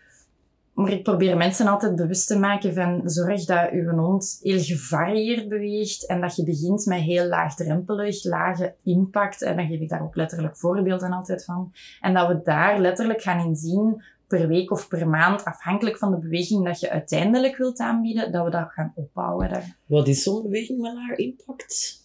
Maar 0.74 0.90
ik 0.92 1.02
probeer 1.02 1.36
mensen 1.36 1.66
altijd 1.66 1.96
bewust 1.96 2.26
te 2.26 2.38
maken 2.38 2.74
van 2.74 3.00
zorg 3.04 3.44
dat 3.44 3.70
je 3.70 3.92
hond 3.96 4.38
heel 4.42 4.62
gevarieerd 4.62 5.48
beweegt 5.48 6.06
en 6.06 6.20
dat 6.20 6.36
je 6.36 6.44
begint 6.44 6.86
met 6.86 7.00
heel 7.00 7.26
laagdrempelig, 7.26 8.24
lage 8.24 8.74
impact. 8.84 9.42
En 9.42 9.56
dan 9.56 9.66
geef 9.66 9.80
ik 9.80 9.88
daar 9.88 10.02
ook 10.02 10.16
letterlijk 10.16 10.56
voorbeelden 10.56 11.12
altijd 11.12 11.44
van. 11.44 11.72
En 12.00 12.14
dat 12.14 12.28
we 12.28 12.40
daar 12.44 12.78
letterlijk 12.80 13.22
gaan 13.22 13.46
in 13.46 13.56
zien 13.56 14.02
per 14.38 14.48
week 14.48 14.70
of 14.70 14.88
per 14.88 15.08
maand, 15.08 15.44
afhankelijk 15.44 15.98
van 15.98 16.10
de 16.10 16.18
beweging 16.18 16.64
dat 16.64 16.80
je 16.80 16.90
uiteindelijk 16.90 17.56
wilt 17.56 17.78
aanbieden, 17.78 18.32
dat 18.32 18.44
we 18.44 18.50
dat 18.50 18.70
gaan 18.72 18.92
opbouwen. 18.94 19.48
Daar 19.48 19.76
Wat 19.86 20.08
is 20.08 20.22
zo'n 20.22 20.42
beweging 20.42 20.80
met 20.80 20.92
laag 20.94 21.16
impact? 21.16 22.02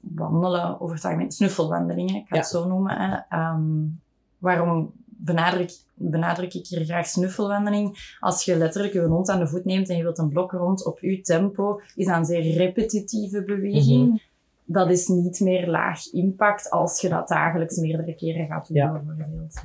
wandelen, 0.00 0.80
over 0.80 0.94
het 0.94 1.04
algemeen 1.04 1.30
snuffelwandelingen, 1.30 2.14
ik 2.14 2.26
ga 2.28 2.36
het 2.36 2.50
Ja. 2.50 2.58
zo 2.58 2.68
noemen. 2.68 3.26
Ehm, 3.28 3.62
waarom 4.38 4.92
benadruk, 5.06 5.70
benadruk 5.94 6.54
ik 6.54 6.66
hier 6.66 6.84
graag 6.84 7.06
snuffelwandeling? 7.06 8.16
Als 8.20 8.44
je 8.44 8.56
letterlijk 8.56 8.92
je 8.92 9.00
hond 9.00 9.28
aan 9.28 9.38
de 9.38 9.48
voet 9.48 9.64
neemt 9.64 9.88
en 9.88 9.96
je 9.96 10.02
wilt 10.02 10.18
een 10.18 10.28
blok 10.28 10.52
rond 10.52 10.84
op 10.86 10.98
uw 11.00 11.20
tempo, 11.20 11.80
is 11.94 12.06
dat 12.06 12.16
een 12.16 12.24
zeer 12.24 12.56
repetitieve 12.56 13.44
beweging. 13.44 14.32
dat 14.66 14.90
is 14.90 15.08
niet 15.08 15.40
meer 15.40 15.68
laag 15.68 16.06
impact 16.12 16.70
als 16.70 17.00
je 17.00 17.08
dat 17.08 17.28
dagelijks 17.28 17.76
meerdere 17.76 18.14
keren 18.14 18.46
gaat 18.46 18.66
doen, 18.68 18.76
Ja. 18.76 18.92
bijvoorbeeld. 18.92 19.60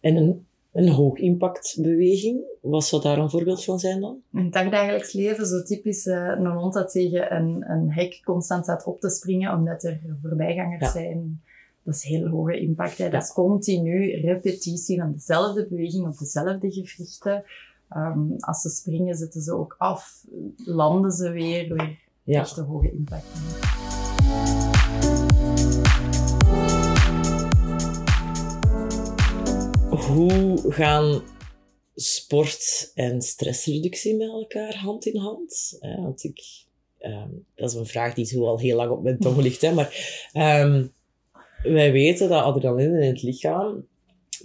En 0.00 0.16
een, 0.16 0.45
een 0.76 0.88
hoog 0.88 1.18
impactbeweging, 1.18 2.40
wat 2.60 2.84
zou 2.84 3.02
daar 3.02 3.18
een 3.18 3.30
voorbeeld 3.30 3.64
van 3.64 3.78
zijn 3.78 4.00
dan? 4.00 4.16
In 4.32 4.44
het 4.44 4.52
dagdagelijks 4.52 5.12
leven, 5.12 5.46
zo 5.46 5.62
typisch 5.62 6.06
eh, 6.06 6.32
een 6.36 6.46
hond 6.46 6.74
dat 6.74 6.90
tegen 6.90 7.34
een, 7.36 7.70
een 7.70 7.92
hek 7.92 8.20
constant 8.24 8.64
staat 8.64 8.84
op 8.84 9.00
te 9.00 9.10
springen 9.10 9.54
omdat 9.54 9.82
er 9.84 10.00
voorbijgangers 10.22 10.84
Ja. 10.84 10.90
zijn. 10.90 11.40
Dat 11.82 11.94
is 11.94 12.02
heel 12.02 12.26
hoge 12.28 12.60
impact. 12.60 12.98
Hè. 12.98 13.08
Dat 13.08 13.22
is 13.22 13.32
continu 13.32 14.20
repetitie 14.20 14.98
van 15.00 15.12
dezelfde 15.12 15.66
beweging 15.70 16.06
op 16.06 16.18
dezelfde 16.18 16.70
gewrichten. 16.72 17.44
Ehm, 17.88 18.20
als 18.38 18.60
ze 18.60 18.68
springen, 18.68 19.16
zetten 19.16 19.40
ze 19.40 19.52
ook 19.54 19.74
af, 19.78 20.24
landen 20.64 21.10
ze 21.10 21.30
weer. 21.30 21.74
weer 21.74 21.98
Ja. 22.22 22.40
Echt 22.40 22.56
een 22.56 22.64
hoge 22.64 22.92
impact. 22.92 23.24
Hoe 30.06 30.62
gaan 30.68 31.22
sport 31.94 32.90
en 32.94 33.22
stressreductie 33.22 34.16
met 34.16 34.28
elkaar 34.28 34.76
hand 34.76 35.06
in 35.06 35.16
hand? 35.16 35.76
Eh, 35.80 36.02
want 36.02 36.24
ik, 36.24 36.64
ehm, 36.98 37.28
dat 37.54 37.70
is 37.70 37.76
een 37.76 37.86
vraag 37.86 38.14
die 38.14 38.24
zo 38.24 38.46
al 38.46 38.58
heel 38.58 38.76
lang 38.76 38.90
op 38.90 39.02
mijn 39.02 39.18
tong 39.18 39.36
ligt. 39.36 39.60
Hè, 39.60 39.72
maar 39.72 40.28
ehm, 40.32 40.86
wij 41.62 41.92
weten 41.92 42.28
dat 42.28 42.42
adrenaline 42.42 43.00
in 43.00 43.08
het 43.08 43.22
lichaam, 43.22 43.86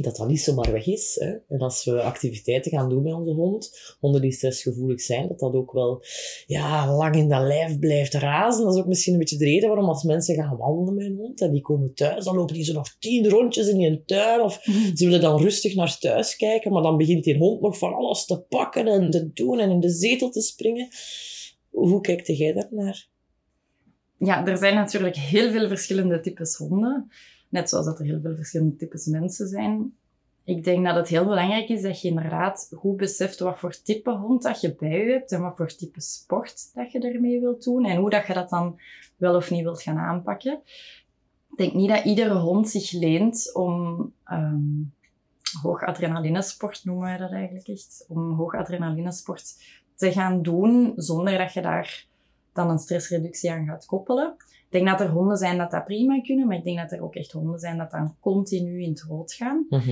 dat 0.04 0.16
dat 0.16 0.28
niet 0.28 0.42
zomaar 0.42 0.72
weg 0.72 0.88
is. 0.88 1.16
Hè. 1.20 1.56
En 1.56 1.60
als 1.60 1.86
we 1.86 2.02
activiteiten 2.02 2.72
gaan 2.72 2.90
doen 2.90 3.04
met 3.04 3.14
onze 3.14 3.32
hond, 3.32 3.96
honden 4.00 4.22
die 4.22 4.32
stressgevoelig 4.32 5.02
zijn, 5.02 5.28
dat 5.28 5.40
dat 5.40 5.54
ook 5.54 5.72
wel 5.72 6.04
ja, 6.46 6.96
lang 6.96 7.16
in 7.16 7.30
dat 7.30 7.42
lijf 7.42 7.80
blijft 7.80 8.14
razen. 8.14 8.64
Dat 8.64 8.74
is 8.74 8.80
ook 8.80 8.88
misschien 8.88 9.14
een 9.14 9.20
beetje 9.20 9.38
de 9.38 9.46
reden 9.46 9.68
waarom 9.68 9.88
als 9.88 10.04
mensen 10.04 10.36
gaan 10.36 10.58
wandelen 10.58 10.96
met 10.96 11.06
een 11.06 11.18
hond 11.18 11.42
en 11.42 11.52
die 11.52 11.62
komen 11.62 11.94
thuis, 11.94 12.26
dan 12.26 12.36
lopen 12.36 12.54
die 12.54 12.64
zo 12.64 12.74
nog 12.74 12.96
tien 13.00 13.30
rondjes 13.30 13.68
in 13.68 13.82
een 13.82 14.04
tuin 14.06 14.42
of 14.42 14.62
ze 14.96 15.06
willen 15.06 15.22
dan 15.22 15.42
rustig 15.42 15.76
naar 15.76 15.98
thuis 16.00 16.36
kijken, 16.36 16.72
maar 16.72 16.84
dan 16.84 16.98
begint 16.98 17.24
die 17.24 17.38
hond 17.38 17.62
nog 17.62 17.78
van 17.78 17.94
alles 17.94 18.26
te 18.26 18.42
pakken 18.42 18.88
en 18.88 19.10
te 19.10 19.34
doen 19.34 19.60
en 19.60 19.70
in 19.70 19.80
de 19.80 19.90
zetel 19.90 20.30
te 20.30 20.42
springen. 20.42 20.88
Hoe 21.70 22.02
kijkt 22.02 22.28
jij 22.28 22.54
daar 22.54 22.68
naar? 22.70 23.10
Ja, 24.18 24.46
er 24.46 24.58
zijn 24.58 24.76
natuurlijk 24.76 25.16
heel 25.16 25.52
veel 25.52 25.68
verschillende 25.68 26.20
types 26.20 26.56
honden. 26.56 27.12
Net 27.52 27.70
zoals 27.70 27.86
dat 27.86 28.00
er 28.00 28.06
heel 28.06 28.20
veel 28.22 28.36
verschillende 28.36 28.76
types 28.76 29.06
mensen 29.06 29.48
zijn. 29.48 29.96
Ik 30.44 30.64
denk 30.64 30.86
dat 30.86 30.96
het 30.96 31.08
heel 31.08 31.26
belangrijk 31.26 31.70
is 31.70 31.82
dat 31.82 32.02
je 32.02 32.08
inderdaad 32.08 32.72
goed 32.76 32.98
beseft 32.98 33.40
wat 33.40 33.60
voor 33.60 33.82
type 33.82 34.12
hond 34.12 34.42
dat 34.42 34.62
je 34.62 34.76
bij 34.76 35.06
je 35.06 35.12
hebt 35.12 35.32
en 35.32 35.42
wat 35.42 35.56
voor 35.56 35.76
type 35.76 36.02
sport 36.02 36.74
dat 36.74 36.92
je 36.92 37.00
ermee 37.00 37.40
wilt 37.40 37.64
doen 37.64 37.86
en 37.86 37.98
hoe 37.98 38.10
dat 38.10 38.28
je 38.28 38.34
dat 38.34 38.50
dan 38.50 38.80
wel 39.18 39.36
of 39.36 39.52
niet 39.52 39.64
wilt 39.64 39.82
gaan 39.82 39.98
aanpakken. 39.98 40.62
Ik 41.52 41.58
denk 41.58 41.74
niet 41.74 41.90
dat 41.90 42.06
iedere 42.06 42.40
hond 42.40 42.70
zich 42.70 42.92
leent 42.92 43.54
om 43.54 44.12
ehm 44.24 44.84
hoog 45.62 45.84
adrenalinesport, 45.84 46.86
noemen 46.86 47.04
wij 47.04 47.18
dat 47.18 47.32
eigenlijk 47.32 47.68
echt, 47.68 48.06
om 48.08 48.34
hoog 48.34 48.56
adrenalinesport 48.56 49.56
te 49.96 50.12
gaan 50.12 50.42
doen 50.42 50.94
zonder 50.96 51.38
dat 51.38 51.54
je 51.54 51.62
daar 51.62 52.06
dan 52.54 52.70
een 52.70 52.80
stressreductie 52.80 53.52
aan 53.52 53.66
gaat 53.66 53.86
koppelen. 53.86 54.36
Ik 54.40 54.68
denk 54.70 54.88
dat 54.88 55.02
er 55.02 55.10
honden 55.10 55.38
zijn 55.38 55.58
dat 55.58 55.72
dat 55.72 55.86
prima 55.86 56.22
kunnen, 56.22 56.48
maar 56.48 56.58
ik 56.58 56.64
denk 56.64 56.78
dat 56.78 56.92
er 56.92 57.04
ook 57.04 57.16
echt 57.16 57.32
honden 57.32 57.60
zijn 57.60 57.78
dat 57.78 57.92
dan 57.92 58.16
continu 58.20 58.82
in 58.82 58.90
het 58.90 59.02
rood 59.02 59.34
gaan. 59.34 59.66
Mhm. 59.70 59.90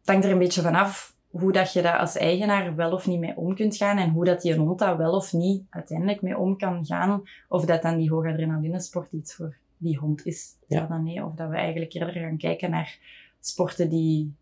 Het 0.00 0.14
hangt 0.14 0.24
er 0.24 0.30
een 0.30 0.38
beetje 0.38 0.62
vanaf 0.62 1.16
hoe 1.30 1.52
dat 1.52 1.72
je 1.72 1.82
daar 1.82 1.98
als 1.98 2.16
eigenaar 2.16 2.74
wel 2.74 2.92
of 2.92 3.06
niet 3.06 3.20
mee 3.20 3.36
om 3.36 3.54
kunt 3.54 3.76
gaan 3.76 3.98
en 3.98 4.10
hoe 4.10 4.24
dat 4.24 4.42
die 4.42 4.56
hond 4.56 4.78
daar 4.78 4.96
wel 4.96 5.12
of 5.12 5.32
niet 5.32 5.64
uiteindelijk 5.70 6.22
mee 6.22 6.38
om 6.38 6.56
kan 6.56 6.86
gaan. 6.86 7.22
Of 7.48 7.64
dat 7.64 7.82
dan 7.82 7.96
die 7.96 8.10
hoge 8.10 8.28
adrenalinesport 8.28 9.12
iets 9.12 9.34
voor 9.34 9.56
die 9.76 9.98
hond 9.98 10.26
is. 10.26 10.56
Ja. 10.66 10.80
Ja. 10.80 10.86
dan 10.86 11.02
nee. 11.02 11.24
Of 11.24 11.34
dat 11.34 11.48
we 11.48 11.56
eigenlijk 11.56 11.92
eerder 11.92 12.14
gaan 12.14 12.36
kijken 12.36 12.70
naar 12.70 12.98
sporten 13.40 13.88
die, 13.88 14.34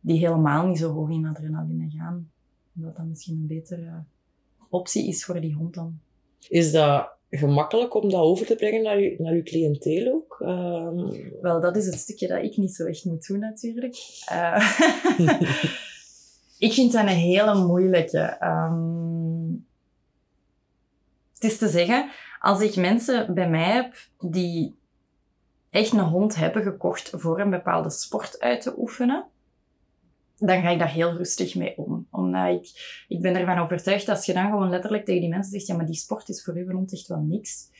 die 0.00 0.18
helemaal 0.18 0.66
niet 0.66 0.78
zo 0.78 0.92
hoog 0.92 1.08
in 1.08 1.26
adrenaline 1.26 1.90
gaan. 1.90 2.30
Dat 2.72 2.96
dat 2.96 3.06
misschien 3.06 3.36
een 3.36 3.46
betere 3.46 4.02
optie 4.68 5.08
is 5.08 5.24
voor 5.24 5.40
die 5.40 5.54
hond 5.54 5.74
dan. 5.74 6.00
Is 6.48 6.72
dat 6.72 7.10
gemakkelijk 7.30 7.94
om 7.94 8.10
dat 8.10 8.20
over 8.20 8.46
te 8.46 8.54
brengen 8.54 8.82
naar 8.82 9.00
je, 9.00 9.14
naar 9.18 9.34
je 9.34 9.42
cliënteel 9.42 10.12
ook? 10.12 10.36
Ehm, 10.40 11.40
Wel, 11.40 11.60
dat 11.60 11.76
is 11.76 11.86
het 11.86 11.94
stukje 11.94 12.28
dat 12.28 12.42
ik 12.42 12.56
niet 12.56 12.74
zo 12.74 12.84
echt 12.84 13.04
moet 13.04 13.26
doen, 13.26 13.38
natuurlijk. 13.38 13.96
Eh, 14.26 14.80
ik 16.66 16.72
vind 16.72 16.92
dat 16.92 17.02
een 17.02 17.08
hele 17.08 17.54
moeilijke. 17.54 18.18
Ehm, 18.18 19.50
het 21.34 21.44
is 21.44 21.58
te 21.58 21.68
zeggen, 21.68 22.10
als 22.40 22.60
ik 22.60 22.76
mensen 22.76 23.34
bij 23.34 23.48
mij 23.48 23.72
heb 23.72 23.94
die 24.20 24.74
echt 25.70 25.92
een 25.92 25.98
hond 25.98 26.36
hebben 26.36 26.62
gekocht 26.62 27.10
voor 27.16 27.40
een 27.40 27.50
bepaalde 27.50 27.90
sport 27.90 28.40
uit 28.40 28.60
te 28.60 28.78
oefenen, 28.78 29.24
dan 30.38 30.62
ga 30.62 30.68
ik 30.68 30.78
daar 30.78 30.92
heel 30.92 31.12
rustig 31.12 31.54
mee 31.54 31.78
om. 31.78 32.06
Omdat 32.34 32.54
ik, 32.54 33.04
ik 33.08 33.20
ben 33.22 33.36
ervan 33.36 33.58
overtuigd, 33.58 34.08
als 34.08 34.26
je 34.26 34.32
dan 34.32 34.50
gewoon 34.50 34.70
letterlijk 34.70 35.04
tegen 35.04 35.20
die 35.20 35.30
mensen 35.30 35.52
zegt, 35.52 35.66
ja, 35.66 35.76
maar 35.76 35.86
die 35.86 35.94
sport 35.94 36.28
is 36.28 36.44
voor 36.44 36.54
uw 36.54 36.70
hond 36.70 36.92
echt 36.92 37.08
wel 37.08 37.20
niks, 37.20 37.70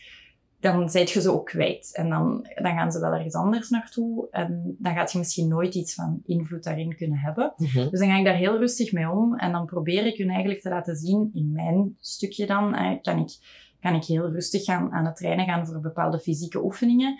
dan 0.60 0.90
zijt 0.90 1.10
je 1.10 1.20
ze 1.20 1.32
ook 1.32 1.46
kwijt. 1.46 1.90
En 1.92 2.08
dan, 2.08 2.46
dan 2.54 2.76
gaan 2.76 2.92
ze 2.92 3.00
wel 3.00 3.12
ergens 3.12 3.34
anders 3.34 3.70
naartoe. 3.70 4.28
En 4.30 4.76
dan 4.78 4.94
gaat 4.94 5.12
je 5.12 5.18
misschien 5.18 5.48
nooit 5.48 5.74
iets 5.74 5.94
van 5.94 6.22
invloed 6.24 6.64
daarin 6.64 6.96
kunnen 6.96 7.18
hebben. 7.18 7.52
mhm. 7.56 7.90
Dus 7.90 8.00
dan 8.00 8.08
ga 8.08 8.18
ik 8.18 8.24
daar 8.24 8.34
heel 8.34 8.58
rustig 8.58 8.92
mee 8.92 9.10
om. 9.10 9.36
En 9.38 9.52
dan 9.52 9.66
probeer 9.66 10.06
ik 10.06 10.16
hun 10.16 10.30
eigenlijk 10.30 10.60
te 10.60 10.68
laten 10.68 10.96
zien, 10.96 11.30
in 11.34 11.52
mijn 11.52 11.96
stukje 12.00 12.46
dan, 12.46 12.74
eh, 12.74 13.02
kan, 13.02 13.18
ik, 13.18 13.36
kan 13.80 13.94
ik 13.94 14.04
heel 14.04 14.30
rustig 14.30 14.64
gaan 14.64 14.92
aan 14.92 15.04
het 15.04 15.16
trainen 15.16 15.46
gaan 15.46 15.66
voor 15.66 15.80
bepaalde 15.80 16.18
fysieke 16.18 16.64
oefeningen. 16.64 17.18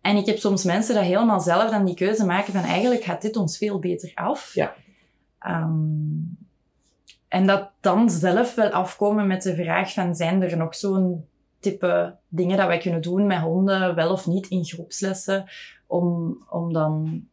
En 0.00 0.16
ik 0.16 0.26
heb 0.26 0.38
soms 0.38 0.64
mensen 0.64 0.94
dat 0.94 1.04
helemaal 1.04 1.40
zelf 1.40 1.70
dan 1.70 1.84
die 1.84 1.94
keuze 1.94 2.26
maken 2.26 2.52
van 2.52 2.62
eigenlijk 2.62 3.02
gaat 3.02 3.22
dit 3.22 3.36
ons 3.36 3.58
veel 3.58 3.78
beter 3.78 4.12
af. 4.14 4.54
Ja. 4.54 4.74
Ehm, 5.38 5.72
en 7.28 7.46
dat 7.46 7.70
dan 7.80 8.10
zelf 8.10 8.54
wel 8.54 8.70
afkomen 8.70 9.26
met 9.26 9.42
de 9.42 9.54
vraag 9.54 9.92
van 9.92 10.14
zijn 10.14 10.42
er 10.42 10.56
nog 10.56 10.74
zo'n 10.74 11.24
type 11.60 12.16
dingen 12.28 12.56
dat 12.56 12.66
wij 12.66 12.78
kunnen 12.78 13.02
doen 13.02 13.26
met 13.26 13.38
honden, 13.40 13.94
wel 13.94 14.12
of 14.12 14.26
niet 14.26 14.46
in 14.46 14.64
groepslessen, 14.64 15.44
om, 15.86 16.36
om 16.50 16.72
dan 16.72 17.24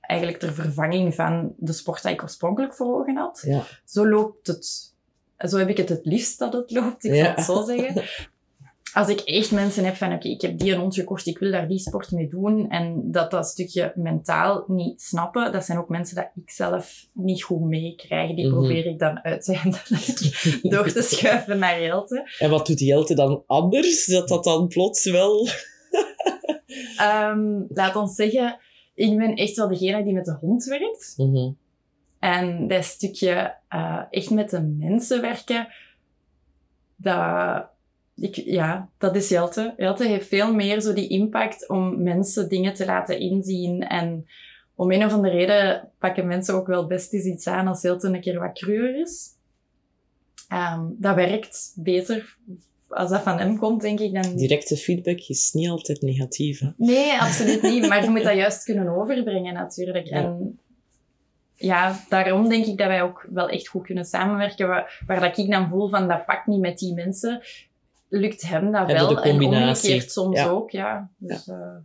eigenlijk 0.00 0.40
ter 0.42 0.52
vervanging 0.52 1.14
van 1.14 1.52
de 1.56 1.72
sport 1.72 2.02
die 2.02 2.12
ik 2.12 2.22
oorspronkelijk 2.22 2.74
voor 2.74 2.98
ogen 3.00 3.16
had. 3.16 3.42
Ja. 3.46 3.62
Zo 3.84 4.08
loopt 4.08 4.46
het. 4.46 4.94
Zo 5.38 5.58
heb 5.58 5.68
ik 5.68 5.76
het 5.76 5.88
het 5.88 6.04
liefst 6.06 6.38
dat 6.38 6.52
het 6.52 6.70
loopt, 6.70 7.04
ik 7.04 7.14
Ja. 7.14 7.40
zal 7.42 7.56
het 7.58 7.66
zo 7.66 7.76
zeggen. 7.76 8.02
Als 8.94 9.08
ik 9.08 9.20
echt 9.20 9.50
mensen 9.50 9.84
heb 9.84 9.94
van, 9.96 10.12
oké, 10.12 10.28
ik 10.28 10.40
heb 10.40 10.58
die 10.58 10.72
een 10.72 10.80
hond 10.80 10.94
gekocht, 10.94 11.26
ik 11.26 11.38
wil 11.38 11.50
daar 11.50 11.68
die 11.68 11.78
sport 11.78 12.10
mee 12.10 12.28
doen, 12.28 12.70
en 12.70 13.10
dat 13.10 13.30
dat 13.30 13.46
stukje 13.46 13.92
mentaal 13.94 14.64
niet 14.66 15.02
snappen, 15.02 15.52
dat 15.52 15.64
zijn 15.64 15.78
ook 15.78 15.88
mensen 15.88 16.16
dat 16.16 16.30
ik 16.34 16.50
zelf 16.50 17.06
niet 17.12 17.42
goed 17.42 17.60
meekrijg. 17.60 18.34
Die 18.34 18.46
Mhm. 18.46 18.54
probeer 18.56 18.86
ik 18.86 18.98
dan 18.98 19.22
uit 19.24 19.44
te 19.44 19.56
handelen 19.62 20.62
door 20.62 20.92
te 20.92 21.02
schuiven 21.02 21.58
naar 21.58 21.82
Jelte. 21.82 22.30
En 22.38 22.50
wat 22.50 22.66
doet 22.66 22.80
Jelte 22.80 23.14
dan 23.14 23.42
anders? 23.46 24.06
Dat 24.06 24.28
dat 24.28 24.44
dan 24.44 24.68
plots 24.68 25.10
wel... 25.10 25.46
Ehm, 26.96 27.62
laat 27.68 27.96
ons 27.96 28.14
zeggen, 28.14 28.58
ik 28.94 29.16
ben 29.16 29.34
echt 29.34 29.56
wel 29.56 29.68
degene 29.68 30.04
die 30.04 30.12
met 30.12 30.24
de 30.24 30.36
hond 30.40 30.64
werkt. 30.64 31.14
Mhm. 31.16 31.50
En 32.18 32.68
dat 32.68 32.84
stukje 32.84 33.54
eh, 33.68 34.02
echt 34.10 34.30
met 34.30 34.50
de 34.50 34.60
mensen 34.60 35.20
werken, 35.20 35.68
dat, 36.96 37.66
ik, 38.16 38.34
ja, 38.34 38.88
dat 38.98 39.16
is 39.16 39.28
Jelte. 39.28 39.74
Jelte 39.76 40.06
heeft 40.06 40.28
veel 40.28 40.54
meer 40.54 40.80
zo 40.80 40.92
die 40.92 41.08
impact 41.08 41.68
om 41.68 42.02
mensen 42.02 42.48
dingen 42.48 42.74
te 42.74 42.84
laten 42.84 43.18
inzien. 43.18 43.86
En 43.86 44.26
om 44.74 44.92
een 44.92 45.04
of 45.04 45.12
andere 45.12 45.36
reden 45.36 45.90
pakken 45.98 46.26
mensen 46.26 46.54
ook 46.54 46.66
wel 46.66 46.86
best 46.86 47.12
eens 47.12 47.24
iets 47.24 47.46
aan 47.46 47.66
als 47.66 47.82
Jelte 47.82 48.06
een 48.08 48.20
keer 48.20 48.38
wat 48.38 48.58
cruwer 48.58 49.00
is. 49.00 49.28
Ehm, 50.48 50.84
dat 50.98 51.14
werkt 51.14 51.72
beter 51.76 52.36
als 52.92 53.10
dat 53.10 53.22
van 53.22 53.38
hem 53.38 53.58
komt, 53.58 53.80
denk 53.80 54.00
ik. 54.00 54.14
Dan... 54.14 54.36
Directe 54.36 54.76
feedback 54.76 55.18
is 55.18 55.52
niet 55.52 55.68
altijd 55.68 56.02
negatief. 56.02 56.60
Hè? 56.60 56.68
Nee, 56.76 57.20
absoluut 57.20 57.62
niet. 57.62 57.86
Maar 57.88 58.04
je 58.04 58.10
moet 58.10 58.22
dat 58.22 58.34
juist 58.34 58.64
kunnen 58.64 58.88
overbrengen, 58.88 59.54
natuurlijk. 59.54 60.06
Ja. 60.06 60.16
En 60.16 60.58
ja, 61.54 62.00
daarom 62.08 62.48
denk 62.48 62.66
ik 62.66 62.78
dat 62.78 62.86
wij 62.86 63.02
ook 63.02 63.26
wel 63.30 63.48
echt 63.48 63.68
goed 63.68 63.84
kunnen 63.84 64.04
samenwerken. 64.04 64.68
Waar, 64.68 65.02
waar 65.06 65.20
dat 65.20 65.38
ik 65.38 65.50
dan 65.50 65.68
voel 65.68 65.88
van, 65.88 66.08
dat 66.08 66.26
pakt 66.26 66.46
niet 66.46 66.60
met 66.60 66.78
die 66.78 66.94
mensen, 66.94 67.42
lukt 68.20 68.42
hem 68.42 68.72
dat 68.72 68.86
wel. 68.86 69.08
de 69.08 69.20
En 69.20 69.44
omgekeerd 69.44 70.10
soms 70.10 70.38
Ja. 70.38 70.48
ook, 70.48 70.70
ja. 70.70 71.08
Dus, 71.16 71.48
eh, 71.48 71.76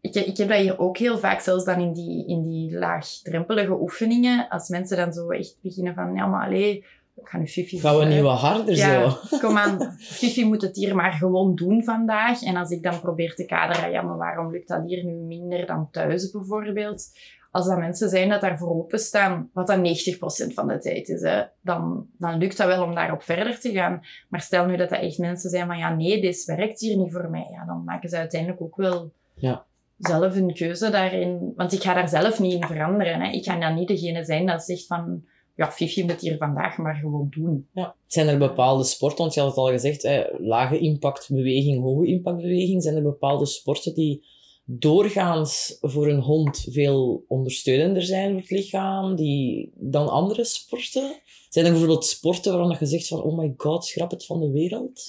ik, 0.00 0.14
ik 0.14 0.36
heb 0.36 0.48
dat 0.48 0.58
hier 0.58 0.78
ook 0.78 0.98
heel 0.98 1.18
vaak, 1.18 1.40
zelfs 1.40 1.64
dan 1.64 1.80
in 1.80 1.92
die, 1.92 2.26
in 2.26 2.42
die 2.42 2.78
laagdrempelige 2.78 3.80
oefeningen, 3.80 4.48
als 4.48 4.68
mensen 4.68 4.96
dan 4.96 5.12
zo 5.12 5.30
echt 5.30 5.56
beginnen 5.62 5.94
van, 5.94 6.14
ja, 6.14 6.26
maar 6.26 6.46
allee, 6.46 6.84
ik 7.16 7.28
ga 7.28 7.38
nu 7.38 7.46
Fifi... 7.46 7.80
Gaan 7.80 7.98
we 7.98 8.04
niet 8.04 8.20
wat 8.20 8.38
harder 8.38 8.74
ja, 8.74 9.10
zo? 9.10 9.38
kom 9.38 9.56
aan, 9.56 9.96
Fifi 10.18 10.44
moet 10.44 10.62
het 10.62 10.76
hier 10.76 10.94
maar 10.94 11.12
gewoon 11.12 11.54
doen 11.54 11.84
vandaag. 11.84 12.42
En 12.42 12.56
als 12.56 12.70
ik 12.70 12.82
dan 12.82 13.00
probeer 13.00 13.34
te 13.34 13.44
kaderen, 13.44 13.90
ja, 13.90 14.02
maar 14.02 14.16
waarom 14.16 14.50
lukt 14.50 14.68
dat 14.68 14.82
hier 14.86 15.04
nu 15.04 15.12
minder 15.12 15.66
dan 15.66 15.88
thuis 15.90 16.30
bijvoorbeeld? 16.30 17.10
Als 17.50 17.66
dat 17.66 17.78
mensen 17.78 18.08
zijn 18.08 18.28
dat 18.28 18.40
daarvoor 18.40 18.68
openstaan, 18.68 19.50
wat 19.52 19.66
dan 19.66 19.86
90% 19.86 20.54
van 20.54 20.68
de 20.68 20.78
tijd 20.78 21.08
is, 21.08 21.22
hè, 21.22 21.42
dan, 21.62 22.06
dan 22.18 22.38
lukt 22.38 22.56
dat 22.56 22.66
wel 22.66 22.82
om 22.84 22.94
daarop 22.94 23.22
verder 23.22 23.60
te 23.60 23.72
gaan. 23.72 24.00
Maar 24.28 24.40
stel 24.40 24.66
nu 24.66 24.76
dat 24.76 24.88
dat 24.88 25.00
echt 25.00 25.18
mensen 25.18 25.50
zijn 25.50 25.66
van, 25.66 25.78
ja 25.78 25.94
nee, 25.94 26.20
dit 26.20 26.44
werkt 26.44 26.80
hier 26.80 26.96
niet 26.96 27.12
voor 27.12 27.30
mij. 27.30 27.48
Ja, 27.50 27.64
dan 27.66 27.84
maken 27.84 28.08
ze 28.08 28.16
uiteindelijk 28.16 28.60
ook 28.62 28.76
wel 28.76 29.12
Ja. 29.34 29.64
zelf 29.98 30.36
een 30.36 30.54
keuze 30.54 30.90
daarin. 30.90 31.52
Want 31.56 31.72
ik 31.72 31.82
ga 31.82 31.94
daar 31.94 32.08
zelf 32.08 32.40
niet 32.40 32.52
in 32.52 32.66
veranderen. 32.66 33.20
Hè. 33.20 33.30
Ik 33.30 33.44
ga 33.44 33.58
dan 33.58 33.74
niet 33.74 33.88
degene 33.88 34.24
zijn 34.24 34.46
dat 34.46 34.62
zegt 34.62 34.86
van, 34.86 35.24
ja, 35.54 35.70
Fifi 35.70 36.04
moet 36.04 36.20
hier 36.20 36.36
vandaag 36.36 36.76
maar 36.76 36.94
gewoon 36.94 37.26
doen. 37.30 37.68
Ja. 37.72 37.94
Zijn 38.06 38.28
er 38.28 38.38
bepaalde 38.38 38.84
sporten, 38.84 39.18
want 39.18 39.34
je 39.34 39.40
had 39.40 39.48
het 39.48 39.58
al 39.58 39.66
gezegd, 39.70 40.02
hè, 40.02 40.24
lage 40.38 40.78
impactbeweging, 40.78 41.82
hoge 41.82 42.06
impactbeweging, 42.06 42.82
zijn 42.82 42.96
er 42.96 43.02
bepaalde 43.02 43.46
sporten 43.46 43.94
die 43.94 44.24
doorgaans 44.70 45.78
voor 45.80 46.08
een 46.08 46.20
hond 46.20 46.66
veel 46.70 47.24
ondersteunender 47.28 48.02
zijn 48.02 48.30
voor 48.30 48.40
het 48.40 48.50
lichaam 48.50 49.16
die, 49.16 49.72
dan 49.74 50.08
andere 50.08 50.44
sporten? 50.44 51.20
Zijn 51.48 51.64
er 51.64 51.70
bijvoorbeeld 51.70 52.04
sporten 52.04 52.52
waarvan 52.52 52.76
je 52.80 52.86
zegt 52.86 53.08
van, 53.08 53.22
oh 53.22 53.38
my 53.38 53.54
god, 53.56 53.84
schrap 53.84 54.10
het 54.10 54.26
van 54.26 54.40
de 54.40 54.50
wereld? 54.50 55.04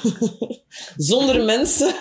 Zonder 0.96 1.44
mensen 1.44 1.94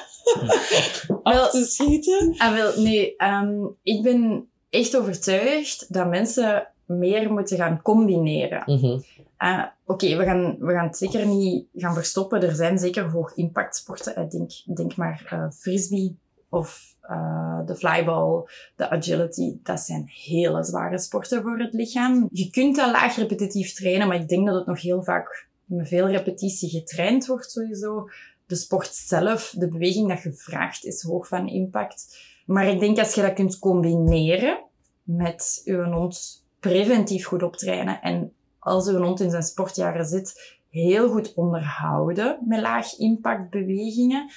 af 1.24 1.52
te 1.52 1.66
schieten? 1.66 2.36
Ah, 2.38 2.54
wel, 2.54 2.82
nee, 2.82 3.16
ehm, 3.16 3.66
ik 3.84 4.02
ben 4.04 4.50
echt 4.70 4.98
overtuigd 4.98 5.94
dat 5.94 6.10
mensen 6.10 6.68
meer 6.86 7.32
moeten 7.32 7.58
gaan 7.58 7.82
combineren. 7.82 8.64
Mhm. 8.66 9.00
Ah, 9.38 9.66
Oké, 9.86 10.16
we, 10.18 10.24
gaan, 10.24 10.56
we 10.60 10.74
gaan 10.74 10.88
het 10.88 10.98
zeker 10.98 11.28
niet 11.28 11.66
gaan 11.76 11.94
verstoppen. 11.94 12.42
Er 12.42 12.56
zijn 12.56 12.78
zeker 12.78 13.10
hoog 13.10 13.36
impact 13.36 13.76
sporten. 13.76 14.24
Ik 14.24 14.32
denk, 14.32 14.52
denk 14.76 14.96
maar 14.96 15.28
eh, 15.30 15.50
frisbee 15.52 16.18
of 16.52 16.96
eh, 17.02 17.60
de 17.66 17.76
flyball, 17.76 18.44
de 18.76 18.90
agility. 18.90 19.58
Dat 19.64 19.80
zijn 19.80 20.04
hele 20.08 20.64
zware 20.64 20.98
sporten 21.00 21.42
voor 21.42 21.60
het 21.60 21.74
lichaam. 21.74 22.30
Je 22.32 22.50
kunt 22.50 22.76
dat 22.76 22.92
laag 22.92 23.16
repetitief 23.16 23.74
trainen, 23.74 24.08
maar 24.08 24.20
ik 24.22 24.28
denk 24.28 24.46
dat 24.46 24.56
het 24.56 24.66
nog 24.66 24.82
heel 24.82 25.04
vaak 25.04 25.48
met 25.66 25.88
veel 25.88 26.08
repetitie 26.08 26.70
getraind 26.70 27.26
wordt 27.26 27.52
sowieso. 27.52 28.10
De 28.46 28.56
sport 28.56 28.94
zelf, 28.94 29.54
de 29.58 29.68
beweging 29.68 30.10
dat 30.10 30.20
gevraagd 30.20 30.86
is, 30.86 31.02
hoog 31.02 31.28
van 31.28 31.48
impact. 31.48 32.18
Maar 32.46 32.68
ik 32.68 32.80
denk 32.80 33.00
als 33.00 33.16
je 33.16 33.22
dat 33.22 33.34
kunt 33.34 33.60
combineren 33.60 34.64
met 35.04 35.62
je 35.64 35.84
hond 35.84 36.46
preventief 36.60 37.26
goed 37.26 37.44
optrainen 37.44 38.02
en 38.02 38.34
als 38.60 38.88
uw 38.88 38.98
hond 38.98 39.20
in 39.20 39.30
zijn 39.30 39.44
sportjaren 39.44 40.06
zit, 40.06 40.58
heel 40.70 41.10
goed 41.10 41.34
onderhouden 41.34 42.38
met 42.46 42.62
laag 42.62 42.98
impact 42.98 43.50
bewegingen, 43.50 44.32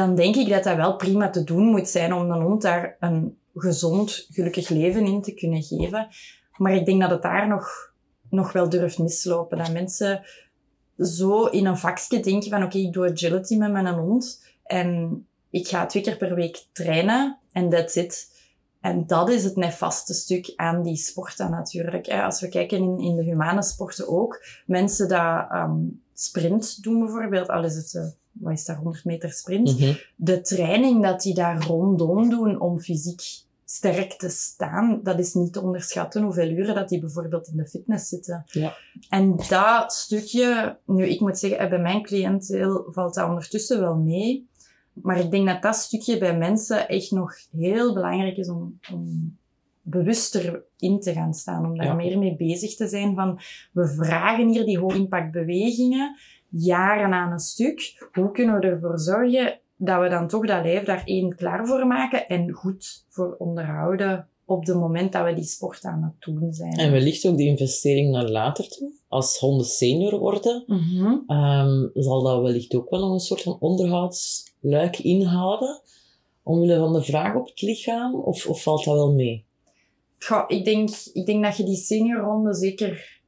dan 0.00 0.14
denk 0.14 0.36
ik 0.36 0.48
dat 0.48 0.64
dat 0.64 0.76
wel 0.76 0.96
prima 0.96 1.30
te 1.30 1.44
doen 1.44 1.64
moet 1.64 1.88
zijn 1.88 2.12
om 2.12 2.30
een 2.30 2.42
hond 2.42 2.62
daar 2.62 2.96
een 3.00 3.38
gezond, 3.54 4.26
gelukkig 4.30 4.68
leven 4.68 5.06
in 5.06 5.22
te 5.22 5.34
kunnen 5.34 5.62
geven. 5.62 6.08
Maar 6.56 6.74
ik 6.74 6.84
denk 6.84 7.00
dat 7.00 7.10
het 7.10 7.22
daar 7.22 7.48
nog, 7.48 7.92
nog 8.30 8.52
wel 8.52 8.68
durft 8.68 8.98
mislopen. 8.98 9.58
Dat 9.58 9.72
mensen 9.72 10.22
zo 10.98 11.44
in 11.44 11.66
een 11.66 11.78
vakje 11.78 12.20
denken 12.20 12.50
van 12.50 12.62
oké, 12.62 12.78
ik 12.78 12.92
doe 12.92 13.10
agility 13.10 13.56
met 13.56 13.72
mijn 13.72 13.86
hond 13.86 14.44
en 14.64 15.26
ik 15.50 15.68
ga 15.68 15.86
twee 15.86 16.02
keer 16.02 16.16
per 16.16 16.34
week 16.34 16.64
trainen 16.72 17.38
en 17.52 17.68
that's 17.68 17.94
it. 17.94 18.38
En 18.80 19.06
dat 19.06 19.30
is 19.30 19.44
het 19.44 19.56
nefaste 19.56 20.14
stuk 20.14 20.52
aan 20.56 20.82
die 20.82 20.96
sporten 20.96 21.50
natuurlijk. 21.50 22.08
Als 22.08 22.40
we 22.40 22.48
kijken 22.48 22.78
in, 22.78 22.98
in 22.98 23.16
de 23.16 23.22
humane 23.22 23.62
sporten 23.62 24.08
ook, 24.08 24.44
mensen 24.66 25.08
die 25.08 25.16
ehm, 25.16 25.78
sprint 26.14 26.82
doen 26.82 26.98
bijvoorbeeld, 26.98 27.48
al 27.48 27.64
is 27.64 27.74
het, 27.74 28.18
wat 28.32 28.52
is 28.52 28.64
dat, 28.64 28.76
100 28.76 29.04
meter 29.04 29.32
sprint, 29.32 29.78
Mhm. 29.80 29.92
de 30.16 30.40
training 30.40 31.02
dat 31.02 31.20
die 31.22 31.34
daar 31.34 31.62
rondom 31.66 32.28
doen 32.28 32.60
om 32.60 32.80
fysiek 32.80 33.22
sterk 33.64 34.12
te 34.12 34.28
staan, 34.28 35.00
dat 35.02 35.18
is 35.18 35.34
niet 35.34 35.52
te 35.52 35.62
onderschatten 35.62 36.22
hoeveel 36.22 36.48
uren 36.50 36.74
dat 36.74 36.88
die 36.88 37.00
bijvoorbeeld 37.00 37.48
in 37.48 37.56
de 37.56 37.66
fitness 37.66 38.08
zitten. 38.08 38.44
Ja. 38.46 38.76
En 39.08 39.36
dat 39.48 39.92
stukje, 39.92 40.78
nu 40.86 41.06
ik 41.06 41.20
moet 41.20 41.38
zeggen, 41.38 41.58
eh, 41.58 41.68
bij 41.68 41.78
mijn 41.80 42.02
cliënteel 42.02 42.86
valt 42.90 43.14
dat 43.14 43.28
ondertussen 43.28 43.80
wel 43.80 43.96
mee. 43.96 44.48
Maar 44.92 45.18
ik 45.18 45.30
denk 45.30 45.46
dat 45.46 45.62
dat 45.62 45.76
stukje 45.76 46.18
bij 46.18 46.38
mensen 46.38 46.88
echt 46.88 47.10
nog 47.10 47.34
heel 47.56 47.94
belangrijk 47.94 48.36
is 48.36 48.48
om, 48.48 48.78
om 48.92 49.36
bewuster 49.82 50.62
in 50.78 51.00
te 51.00 51.12
gaan 51.12 51.34
staan. 51.34 51.64
Om 51.64 51.76
daar 51.76 51.86
Ja. 51.86 51.94
meer 51.94 52.18
mee 52.18 52.36
bezig 52.36 52.74
te 52.74 52.88
zijn 52.88 53.14
van, 53.14 53.40
we 53.72 53.88
vragen 53.88 54.48
hier 54.48 54.64
die 54.64 54.78
hoog 54.78 54.94
impact 54.94 55.32
bewegingen 55.32 56.16
jaren 56.50 57.12
aan 57.12 57.32
een 57.32 57.38
stuk. 57.38 58.08
Hoe 58.12 58.30
kunnen 58.30 58.60
we 58.60 58.66
ervoor 58.66 58.98
zorgen 58.98 59.58
dat 59.76 60.00
we 60.00 60.08
dan 60.08 60.28
toch 60.28 60.46
dat 60.46 60.64
lijf 60.64 60.84
daar 60.84 61.02
één 61.04 61.36
klaar 61.36 61.66
voor 61.66 61.86
maken 61.86 62.28
en 62.28 62.50
goed 62.50 63.04
voor 63.08 63.34
onderhouden 63.38 64.28
op 64.44 64.66
het 64.66 64.76
moment 64.76 65.12
dat 65.12 65.24
we 65.24 65.34
die 65.34 65.44
sport 65.44 65.84
aan 65.84 66.02
het 66.02 66.34
doen 66.34 66.52
zijn. 66.52 66.72
En 66.72 66.92
wellicht 66.92 67.26
ook 67.26 67.36
de 67.36 67.44
investering 67.44 68.10
naar 68.10 68.28
later 68.28 68.68
toe. 68.68 68.90
Als 69.08 69.38
honden 69.38 69.66
senior 69.66 70.18
worden, 70.18 70.64
Mhm. 70.66 71.16
ehm, 71.26 71.88
zal 71.94 72.22
dat 72.22 72.42
wellicht 72.42 72.74
ook 72.74 72.90
wel 72.90 73.00
nog 73.00 73.12
een 73.12 73.20
soort 73.20 73.42
van 73.42 73.56
onderhoudsluik 73.60 74.98
inhouden. 74.98 75.80
Omwille 76.42 76.78
van 76.78 76.92
de 76.92 77.02
vraag 77.02 77.34
op 77.34 77.46
het 77.46 77.60
lichaam, 77.62 78.14
of, 78.14 78.46
of 78.46 78.62
valt 78.62 78.84
dat 78.84 78.94
wel 78.94 79.12
mee? 79.12 79.44
Goh, 80.18 80.44
ik, 80.46 80.64
denk, 80.64 80.88
ik 81.12 81.26
denk 81.26 81.42
dat 81.44 81.56
je 81.56 81.64
die 81.64 81.76
seniorronde 81.76 82.54
zeker... 82.54 83.19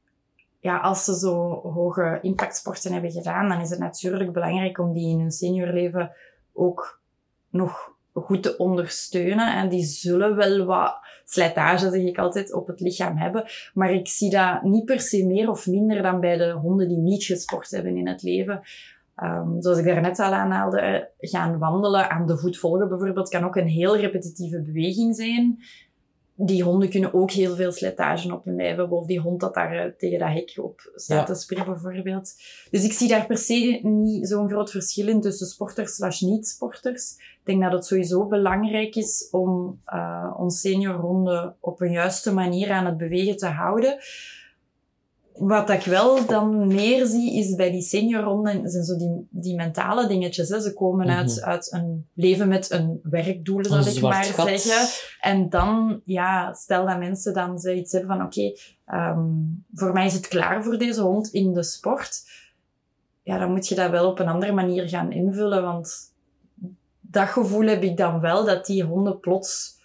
Ja, 0.63 0.77
als 0.77 1.03
ze 1.03 1.17
zo 1.17 1.61
hoge 1.73 2.19
impactsporten 2.21 2.93
hebben 2.93 3.11
gedaan, 3.11 3.49
dan 3.49 3.61
is 3.61 3.69
het 3.69 3.79
natuurlijk 3.79 4.33
belangrijk 4.33 4.79
om 4.79 4.93
die 4.93 5.09
in 5.09 5.19
hun 5.19 5.31
seniorleven 5.31 6.11
ook 6.53 7.01
nog 7.49 7.91
goed 8.13 8.43
te 8.43 8.57
ondersteunen. 8.57 9.55
En 9.55 9.69
die 9.69 9.83
zullen 9.83 10.35
wel 10.35 10.65
wat 10.65 10.99
slijtage, 11.25 11.89
zeg 11.89 12.01
ik 12.01 12.17
altijd, 12.17 12.53
op 12.53 12.67
het 12.67 12.79
lichaam 12.79 13.17
hebben. 13.17 13.43
Maar 13.73 13.91
ik 13.91 14.07
zie 14.07 14.29
dat 14.29 14.63
niet 14.63 14.85
per 14.85 14.99
se 14.99 15.25
meer 15.25 15.49
of 15.49 15.67
minder 15.67 16.01
dan 16.01 16.19
bij 16.19 16.37
de 16.37 16.51
honden 16.51 16.87
die 16.87 16.97
niet 16.97 17.23
gesport 17.23 17.71
hebben 17.71 17.97
in 17.97 18.07
het 18.07 18.21
leven. 18.21 18.61
Ehm, 19.15 19.61
zoals 19.61 19.77
ik 19.77 19.85
daarnet 19.85 20.19
al 20.19 20.33
aanhaalde, 20.33 20.79
eh, 20.79 21.01
gaan 21.17 21.57
wandelen 21.57 22.09
aan 22.09 22.27
de 22.27 22.37
voet 22.37 22.57
volgen 22.57 22.89
bijvoorbeeld, 22.89 23.29
kan 23.29 23.43
ook 23.43 23.55
een 23.55 23.67
heel 23.67 23.97
repetitieve 23.97 24.61
beweging 24.61 25.15
zijn. 25.15 25.59
Die 26.35 26.63
honden 26.63 26.89
kunnen 26.89 27.13
ook 27.13 27.31
heel 27.31 27.55
veel 27.55 27.71
slijtage 27.71 28.33
op 28.33 28.45
hun 28.45 28.55
lijf 28.55 28.75
hebben, 28.75 28.97
of 28.97 29.05
die 29.05 29.19
hond 29.19 29.39
dat 29.39 29.53
daar 29.53 29.77
eh, 29.77 29.91
tegen 29.97 30.19
dat 30.19 30.29
hek 30.29 30.53
op 30.61 30.91
staat 30.95 31.27
Ja. 31.27 31.33
te 31.33 31.41
springen 31.41 31.65
bijvoorbeeld. 31.65 32.33
Dus 32.71 32.83
ik 32.83 32.93
zie 32.93 33.07
daar 33.07 33.25
per 33.25 33.37
se 33.37 33.79
niet 33.83 34.27
zo'n 34.27 34.49
groot 34.49 34.71
verschil 34.71 35.07
in 35.07 35.21
tussen 35.21 35.47
sporters 35.47 35.95
slash 35.95 36.21
niet-sporters. 36.21 37.15
Ik 37.17 37.39
denk 37.43 37.61
dat 37.61 37.71
het 37.71 37.85
sowieso 37.85 38.25
belangrijk 38.27 38.95
is 38.95 39.27
om 39.31 39.81
uh, 39.93 40.33
ons 40.37 40.59
seniorhonden 40.59 41.55
op 41.59 41.81
een 41.81 41.91
juiste 41.91 42.33
manier 42.33 42.71
aan 42.71 42.85
het 42.85 42.97
bewegen 42.97 43.37
te 43.37 43.47
houden. 43.47 43.97
Wat 45.37 45.69
ik 45.69 45.81
wel 45.83 46.25
dan 46.25 46.67
meer 46.67 47.05
zie, 47.05 47.33
is 47.39 47.55
bij 47.55 47.71
die 47.71 47.81
seniorronden, 47.81 48.69
zijn 48.69 48.83
zo 48.83 48.97
die, 48.97 49.27
die 49.29 49.55
mentale 49.55 50.07
dingetjes. 50.07 50.49
Hè. 50.49 50.61
Ze 50.61 50.73
komen 50.73 51.07
uit, 51.09 51.35
Mhm. 51.35 51.49
uit 51.49 51.71
een 51.71 52.07
leven 52.13 52.47
met 52.47 52.71
een 52.71 52.99
werkdoel, 53.03 53.65
zal 53.65 53.85
ik 53.85 54.01
maar 54.01 54.23
gat. 54.23 54.47
zeggen. 54.59 54.87
En 55.19 55.49
dan, 55.49 56.01
ja, 56.05 56.53
stel 56.53 56.85
dat 56.85 56.97
mensen 56.99 57.33
dan 57.33 57.59
zoiets 57.59 57.91
hebben 57.91 58.17
van, 58.17 58.25
oké, 58.25 58.53
ehm, 58.85 59.25
voor 59.73 59.93
mij 59.93 60.05
is 60.05 60.13
het 60.13 60.27
klaar 60.27 60.63
voor 60.63 60.77
deze 60.77 61.01
hond 61.01 61.27
in 61.31 61.53
de 61.53 61.63
sport. 61.63 62.21
Ja, 63.23 63.37
dan 63.37 63.51
moet 63.51 63.67
je 63.67 63.75
dat 63.75 63.89
wel 63.89 64.09
op 64.09 64.19
een 64.19 64.27
andere 64.27 64.51
manier 64.51 64.89
gaan 64.89 65.11
invullen, 65.11 65.61
want 65.63 66.11
dat 67.01 67.27
gevoel 67.27 67.67
heb 67.67 67.83
ik 67.83 67.97
dan 67.97 68.19
wel, 68.19 68.45
dat 68.45 68.65
die 68.65 68.83
honden 68.83 69.19
plots 69.19 69.81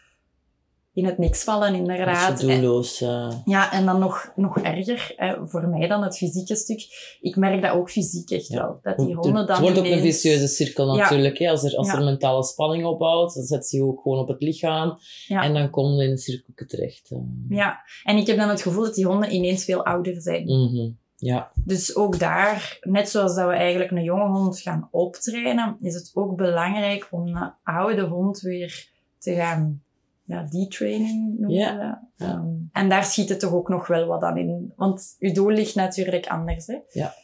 in 0.99 1.05
het 1.05 1.19
niks 1.19 1.45
vallen, 1.45 1.75
inderdaad. 1.75 2.41
Doelloos. 2.41 2.99
Ja, 3.45 3.73
en 3.73 3.87
dan 3.87 3.99
nog, 3.99 4.33
nog 4.37 4.59
erger, 4.59 5.13
hè, 5.17 5.47
voor 5.49 5.69
mij 5.69 5.89
dan 5.89 6.03
het 6.03 6.17
fysieke 6.17 6.57
stuk. 6.57 7.17
Ik 7.21 7.37
merk 7.37 7.63
dat 7.63 7.71
ook 7.73 7.91
fysiek 7.91 8.31
echt 8.31 8.47
Ja. 8.49 8.57
wel. 8.59 8.79
Dat 8.83 8.97
die 8.99 9.15
honden 9.15 9.33
dan 9.47 9.47
het 9.47 9.59
wordt 9.61 9.79
ook 9.79 9.85
een 9.85 9.91
ineens- 9.91 10.21
vicieuze 10.21 10.47
cirkel 10.47 10.95
Ja. 10.97 11.03
natuurlijk. 11.03 11.39
Hè. 11.39 11.51
Als, 11.51 11.65
er, 11.65 11.77
als 11.77 11.87
Ja. 11.87 11.95
er 11.99 12.05
mentale 12.05 12.45
spanning 12.45 12.85
opbouwt, 12.85 13.35
dan 13.35 13.45
zet 13.45 13.67
ze 13.67 13.83
ook 13.85 14.01
gewoon 14.03 14.19
op 14.19 14.29
het 14.29 14.43
lichaam. 14.43 14.99
En 15.29 15.55
dan 15.55 15.71
komen 15.71 15.97
we 15.97 16.05
in 16.05 16.11
een 16.11 16.19
cirkel 16.19 16.53
terecht. 16.67 17.11
Ja, 17.49 17.81
en 18.05 18.17
ik 18.17 18.27
heb 18.27 18.37
dan 18.37 18.49
het 18.49 18.63
gevoel 18.63 18.83
dat 18.85 18.95
die 18.95 19.07
honden 19.07 19.33
ineens 19.35 19.65
veel 19.65 19.85
ouder 19.85 20.23
zijn. 20.23 20.45
Mhm. 20.45 20.91
Ja, 21.21 21.51
Dus 21.65 21.97
ook 21.97 22.19
daar, 22.19 22.79
net 22.81 23.09
zoals 23.09 23.35
dat 23.35 23.47
we 23.47 23.53
eigenlijk 23.55 23.91
een 23.91 24.03
jonge 24.03 24.39
hond 24.39 24.61
gaan 24.61 24.89
optrainen, 24.91 25.77
is 25.81 25.95
het 25.95 26.11
ook 26.15 26.37
belangrijk 26.37 27.09
om 27.11 27.27
een 27.27 27.53
oude 27.63 28.03
hond 28.03 28.41
weer 28.41 28.89
te 29.19 29.35
gaan, 29.35 29.83
ja, 30.29 30.43
detraining 30.43 31.39
noemen 31.39 31.51
Ja. 31.59 31.77
we 31.77 31.83
dat. 32.17 32.29
Ehm, 32.29 32.47
en 32.73 32.89
daar 32.89 33.05
schiet 33.05 33.29
het 33.29 33.41
toch 33.41 33.53
ook 33.53 33.69
nog 33.69 33.87
wel 33.87 34.07
wat 34.07 34.23
aan 34.23 34.37
in. 34.39 34.73
Want 34.77 35.15
je 35.19 35.33
doel 35.33 35.51
ligt 35.51 35.75
natuurlijk 35.75 36.27
anders, 36.27 36.67
hè. 36.67 36.77
Ja. 36.91 37.15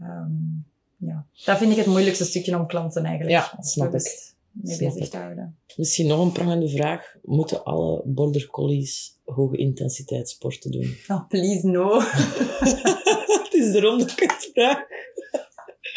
Ehm, 0.00 0.30
ja. 0.96 1.26
Dat 1.44 1.58
vind 1.58 1.70
ik 1.70 1.76
het 1.76 1.86
moeilijkste 1.86 2.24
stukje 2.24 2.58
om 2.58 2.66
klanten 2.66 3.04
eigenlijk 3.04 3.36
Ja, 3.36 3.62
snap 3.62 3.86
ik. 3.94 4.32
mee 4.52 4.76
Snap 4.76 4.88
bezig 4.88 5.04
ik. 5.04 5.10
te 5.10 5.16
houden. 5.16 5.56
misschien 5.76 6.06
nog 6.06 6.20
een 6.24 6.32
prangende 6.32 6.68
vraag. 6.68 7.14
Moeten 7.22 7.64
alle 7.64 8.02
border 8.04 8.46
collies 8.46 9.16
hoge 9.24 9.56
intensiteitssporten 9.56 10.70
doen? 10.70 10.96
Oh, 11.08 11.28
please 11.28 11.66
no. 11.66 12.00
het 13.44 13.48
is 13.54 13.74
erom 13.74 13.98
dat 13.98 14.10
ik 14.10 14.18
het 14.20 14.50
vraag. 14.52 14.86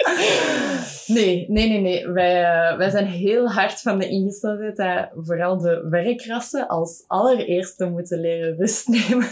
Nee, 1.08 1.46
nee, 1.50 1.70
nee, 1.70 1.80
nee. 1.80 2.08
Wij, 2.08 2.44
eh, 2.44 2.78
wij 2.78 2.90
zijn 2.90 3.06
heel 3.06 3.50
hard 3.50 3.82
van 3.82 4.00
de 4.00 4.08
ingesteldheid 4.08 4.76
dat 4.78 5.26
vooral 5.26 5.58
de 5.58 5.88
werkrassen 5.90 6.68
als 6.68 7.04
allereerste 7.08 7.90
moeten 7.90 8.20
leren 8.20 8.56
rust 8.58 8.88
nemen. 9.08 9.28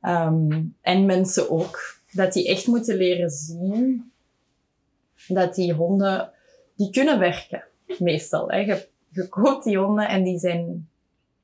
Ehm, 0.00 0.62
en 0.80 1.06
mensen 1.06 1.50
ook. 1.50 2.00
Dat 2.12 2.32
die 2.32 2.48
echt 2.48 2.66
moeten 2.66 2.96
leren 2.96 3.30
zien 3.30 4.12
dat 5.28 5.54
die 5.54 5.72
honden, 5.72 6.30
die 6.76 6.90
kunnen 6.90 7.18
werken, 7.18 7.64
meestal. 7.98 8.50
Hè. 8.50 8.58
Je, 8.58 8.88
je 9.08 9.28
koopt 9.28 9.64
die 9.64 9.78
honden 9.78 10.08
en 10.08 10.22
die 10.22 10.38
zijn, 10.38 10.88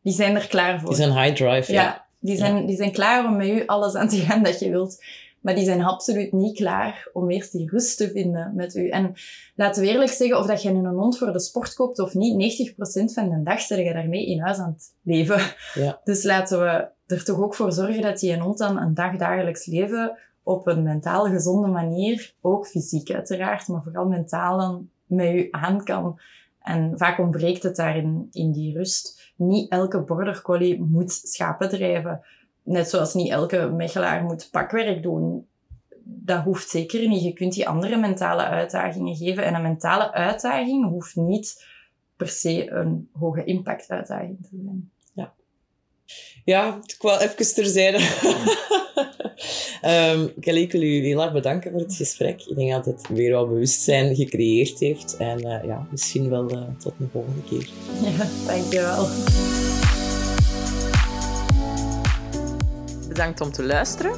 die 0.02 0.12
zijn 0.12 0.37
er 0.37 0.46
klaar 0.46 0.81
voor. 0.81 0.88
Die 0.88 0.98
zijn 0.98 1.22
high 1.22 1.35
drive, 1.35 1.72
Ja, 1.72 1.83
ja. 1.83 2.07
die, 2.18 2.37
zijn, 2.37 2.66
die 2.66 2.76
zijn 2.76 2.92
klaar 2.92 3.24
om 3.24 3.37
met 3.37 3.48
u 3.48 3.66
alles 3.66 3.94
aan 3.94 4.09
te 4.09 4.16
gaan 4.16 4.42
dat 4.42 4.61
je 4.61 4.70
wilt. 4.70 5.04
Maar 5.40 5.55
die 5.55 5.64
zijn 5.64 5.85
absoluut 5.85 6.33
niet 6.33 6.57
klaar 6.57 7.09
om 7.12 7.31
eerst 7.31 7.53
die 7.53 7.70
rust 7.70 7.96
te 7.96 8.11
vinden 8.11 8.53
met 8.55 8.74
u. 8.74 8.88
En 8.88 9.14
laten 9.55 9.83
we 9.83 9.88
eerlijk 9.88 10.11
zeggen, 10.11 10.38
of 10.38 10.46
dat 10.46 10.62
je 10.62 10.70
nu 10.70 10.79
een 10.79 10.94
hond 10.94 11.18
voor 11.18 11.33
de 11.33 11.40
sport 11.40 11.74
koopt 11.74 11.98
of 11.98 12.14
niet, 12.14 12.70
90% 12.70 12.74
van 13.12 13.29
de 13.29 13.42
dag 13.42 13.61
zit 13.61 13.79
je 13.79 13.92
daarmee 13.92 14.27
in 14.27 14.40
huis 14.40 14.59
aan 14.59 14.72
het 14.72 14.94
leven. 15.03 15.40
Ja. 15.74 16.01
Dus 16.05 16.24
laten 16.24 16.61
we 16.61 16.88
er 17.07 17.24
toch 17.24 17.40
ook 17.40 17.55
voor 17.55 17.72
zorgen 17.72 18.03
dat 18.03 18.18
die 18.18 18.33
een 18.33 18.40
hond 18.40 18.59
dan 18.59 18.79
een 18.81 18.94
dag 18.94 19.16
dagelijks 19.16 19.66
leven 19.66 20.18
op 20.42 20.66
een 20.66 20.83
mentaal 20.83 21.24
gezonde 21.24 21.68
manier, 21.68 22.35
ook 22.40 22.66
fysiek 22.66 23.11
uiteraard, 23.11 23.68
maar 23.68 23.83
vooral 23.83 24.09
mentaal 24.09 24.59
dan 24.59 24.88
met 25.07 25.35
u 25.35 25.48
aan 25.51 25.85
kan. 25.85 26.20
En 26.62 26.92
vaak 26.96 27.18
ontbreekt 27.18 27.62
het 27.62 27.77
daarin 27.77 28.29
in 28.31 28.53
die 28.53 28.77
rust. 28.77 29.33
Niet 29.37 29.70
elke 29.70 30.01
border 30.01 30.42
collie 30.42 30.83
moet 30.83 31.12
schapen 31.12 31.68
drijven. 31.68 32.20
Net 32.68 32.88
zoals 32.88 33.14
niet 33.14 33.31
elke 33.31 33.70
mechelaar 33.76 34.22
moet 34.22 34.48
pakwerk 34.50 35.02
doen. 35.02 35.46
Dat 36.04 36.42
hoeft 36.42 36.68
zeker 36.68 37.09
niet. 37.09 37.22
Je 37.22 37.33
kunt 37.33 37.52
die 37.52 37.68
andere 37.68 37.96
mentale 37.96 38.44
uitdagingen 38.44 39.16
geven. 39.16 39.44
En 39.44 39.54
een 39.54 39.62
mentale 39.62 40.12
uitdaging 40.12 40.88
hoeft 40.88 41.16
niet 41.16 41.66
per 42.16 42.28
se 42.28 42.70
een 42.70 43.09
hoge 43.12 43.44
impact 43.44 43.90
uitdaging 43.90 44.38
te 44.42 44.48
zijn. 44.64 44.90
Ja, 46.48 46.81
ik 46.87 46.96
wil 47.00 47.18
even 47.18 47.54
terzijde. 47.54 47.98
um, 49.85 50.33
Kelly, 50.40 50.61
ik 50.61 50.72
wil 50.72 50.83
u 50.83 51.07
heel 51.07 51.22
erg 51.22 51.33
bedanken 51.33 51.70
voor 51.70 51.81
het 51.81 51.94
gesprek. 51.94 52.42
Ik 52.42 52.57
denk 52.57 52.70
dat 52.72 52.85
het 52.85 53.09
weer 53.09 53.33
wat 53.33 53.48
bewustzijn 53.48 54.14
gecreëerd 54.16 54.78
heeft. 54.78 55.16
En 55.16 55.46
uh, 55.46 55.64
ja, 55.64 55.87
misschien 55.90 56.31
wel 56.31 56.52
uh, 56.52 56.62
tot 56.78 56.92
een 57.00 57.09
volgende 57.12 57.42
keer. 57.48 57.68
Ja, 58.18 58.26
dankjewel. 58.46 59.07
Bedankt 63.18 63.40
om 63.40 63.52
te 63.52 63.62
luisteren. 63.62 64.12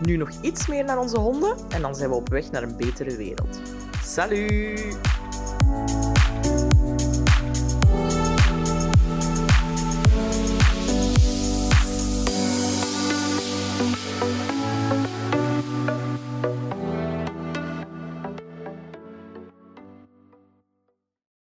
Nu 0.00 0.16
nog 0.16 0.30
iets 0.40 0.66
meer 0.66 0.84
naar 0.84 0.98
onze 0.98 1.18
honden 1.18 1.56
en 1.68 1.82
dan 1.82 1.94
zijn 1.94 2.10
we 2.10 2.16
op 2.16 2.28
weg 2.28 2.50
naar 2.50 2.62
een 2.62 2.76
betere 2.76 3.16
wereld. 3.16 3.60
Salut! 4.04 5.19